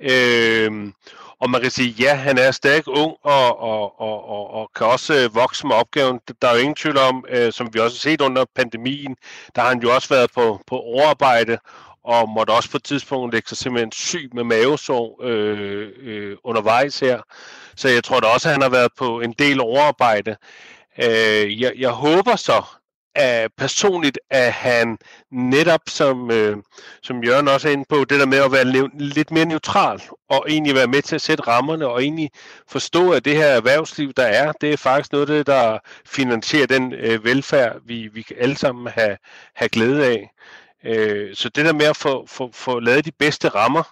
[0.00, 0.92] Uh,
[1.40, 4.86] og man kan sige, ja, han er stadig ung og, og, og, og, og kan
[4.86, 6.20] også øh, vokse med opgaven.
[6.42, 9.16] Der er jo ingen tvivl om, øh, som vi også har set under pandemien,
[9.54, 11.58] der har han jo også været på, på overarbejde
[12.04, 17.00] og måtte også på et tidspunkt lægge sig simpelthen syg med mavesår øh, øh, undervejs
[17.00, 17.20] her.
[17.76, 20.36] Så jeg tror da også, at han har været på en del overarbejde.
[20.98, 22.62] Øh, jeg, jeg håber så,
[23.14, 24.98] at personligt, at han
[25.32, 26.56] netop, som, øh,
[27.02, 30.46] som Jørgen også er inde på, det der med at være lidt mere neutral, og
[30.48, 32.30] egentlig være med til at sætte rammerne, og egentlig
[32.68, 36.92] forstå, at det her erhvervsliv, der er, det er faktisk noget det, der finansierer den
[36.92, 39.16] øh, velfærd, vi, vi alle sammen have,
[39.54, 40.30] have glæde af.
[40.84, 43.82] Øh, så det der med at få, få, få lavet de bedste rammer,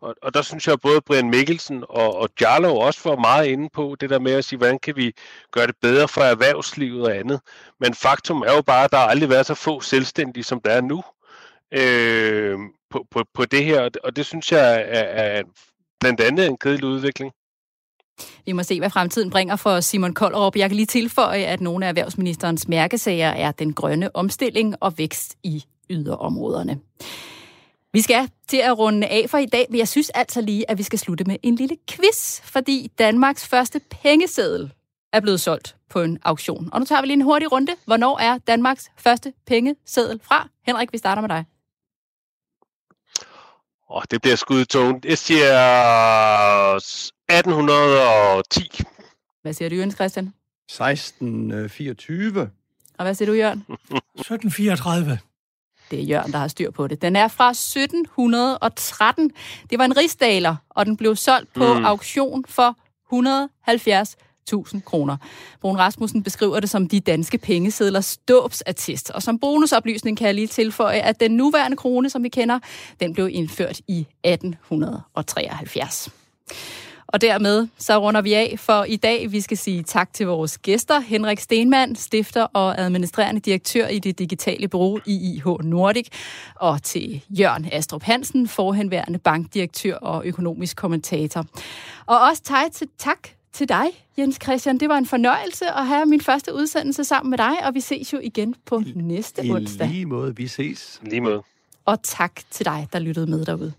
[0.00, 3.46] og, og der synes jeg at både Brian Mikkelsen og, og Jarlo også var meget
[3.46, 5.12] inde på det der med at sige, hvordan kan vi
[5.50, 7.40] gøre det bedre for erhvervslivet og andet.
[7.80, 10.70] Men faktum er jo bare, at der har aldrig været så få selvstændige, som der
[10.70, 11.02] er nu
[11.72, 12.58] øh,
[12.90, 15.42] på, på, på det her, og det synes jeg er, er
[16.00, 17.32] blandt andet en kedelig udvikling.
[18.46, 20.56] Vi må se, hvad fremtiden bringer for Simon Koldrup.
[20.56, 25.36] Jeg kan lige tilføje, at nogle af erhvervsministerens mærkesager er den grønne omstilling og vækst
[25.42, 26.80] i yderområderne.
[27.92, 30.78] Vi skal til at runde af for i dag, men jeg synes altså lige, at
[30.78, 34.72] vi skal slutte med en lille quiz, fordi Danmarks første pengeseddel
[35.12, 36.68] er blevet solgt på en auktion.
[36.72, 37.72] Og nu tager vi lige en hurtig runde.
[37.84, 40.48] Hvornår er Danmarks første pengeseddel fra?
[40.66, 41.44] Henrik, vi starter med dig.
[43.90, 45.04] Åh, det bliver skudt tungt.
[45.04, 45.46] Jeg siger
[46.76, 48.82] 1810.
[49.42, 50.34] Hvad siger du, Jens Christian?
[50.68, 52.50] 1624.
[52.98, 53.64] Og hvad siger du, Jørgen?
[53.68, 55.18] 1734.
[55.94, 57.02] Det er Jørgen, der har styr på det.
[57.02, 59.30] Den er fra 1713.
[59.70, 61.84] Det var en rigsdaler, og den blev solgt på mm.
[61.84, 62.76] auktion for
[63.12, 65.16] 170 1000 kroner.
[65.60, 69.10] Brun Rasmussen beskriver det som de danske pengesedlers dåbsattest.
[69.10, 72.58] Og som bonusoplysning kan jeg lige tilføje, at den nuværende krone, som vi kender,
[73.00, 76.10] den blev indført i 1873.
[77.06, 79.32] Og dermed så runder vi af for i dag.
[79.32, 81.00] Vi skal sige tak til vores gæster.
[81.00, 86.08] Henrik Stenmann, stifter og administrerende direktør i det digitale bureau IIH Nordic.
[86.54, 91.44] Og til Jørgen Astrup Hansen, forhenværende bankdirektør og økonomisk kommentator.
[92.06, 93.86] Og også tak til, tak til dig,
[94.18, 94.78] Jens Christian.
[94.78, 98.12] Det var en fornøjelse at have min første udsendelse sammen med dig, og vi ses
[98.12, 99.88] jo igen på næste I onsdag.
[99.88, 101.00] lige måde, vi ses.
[101.02, 101.42] Lige måde.
[101.84, 103.72] Og tak til dig, der lyttede med derude.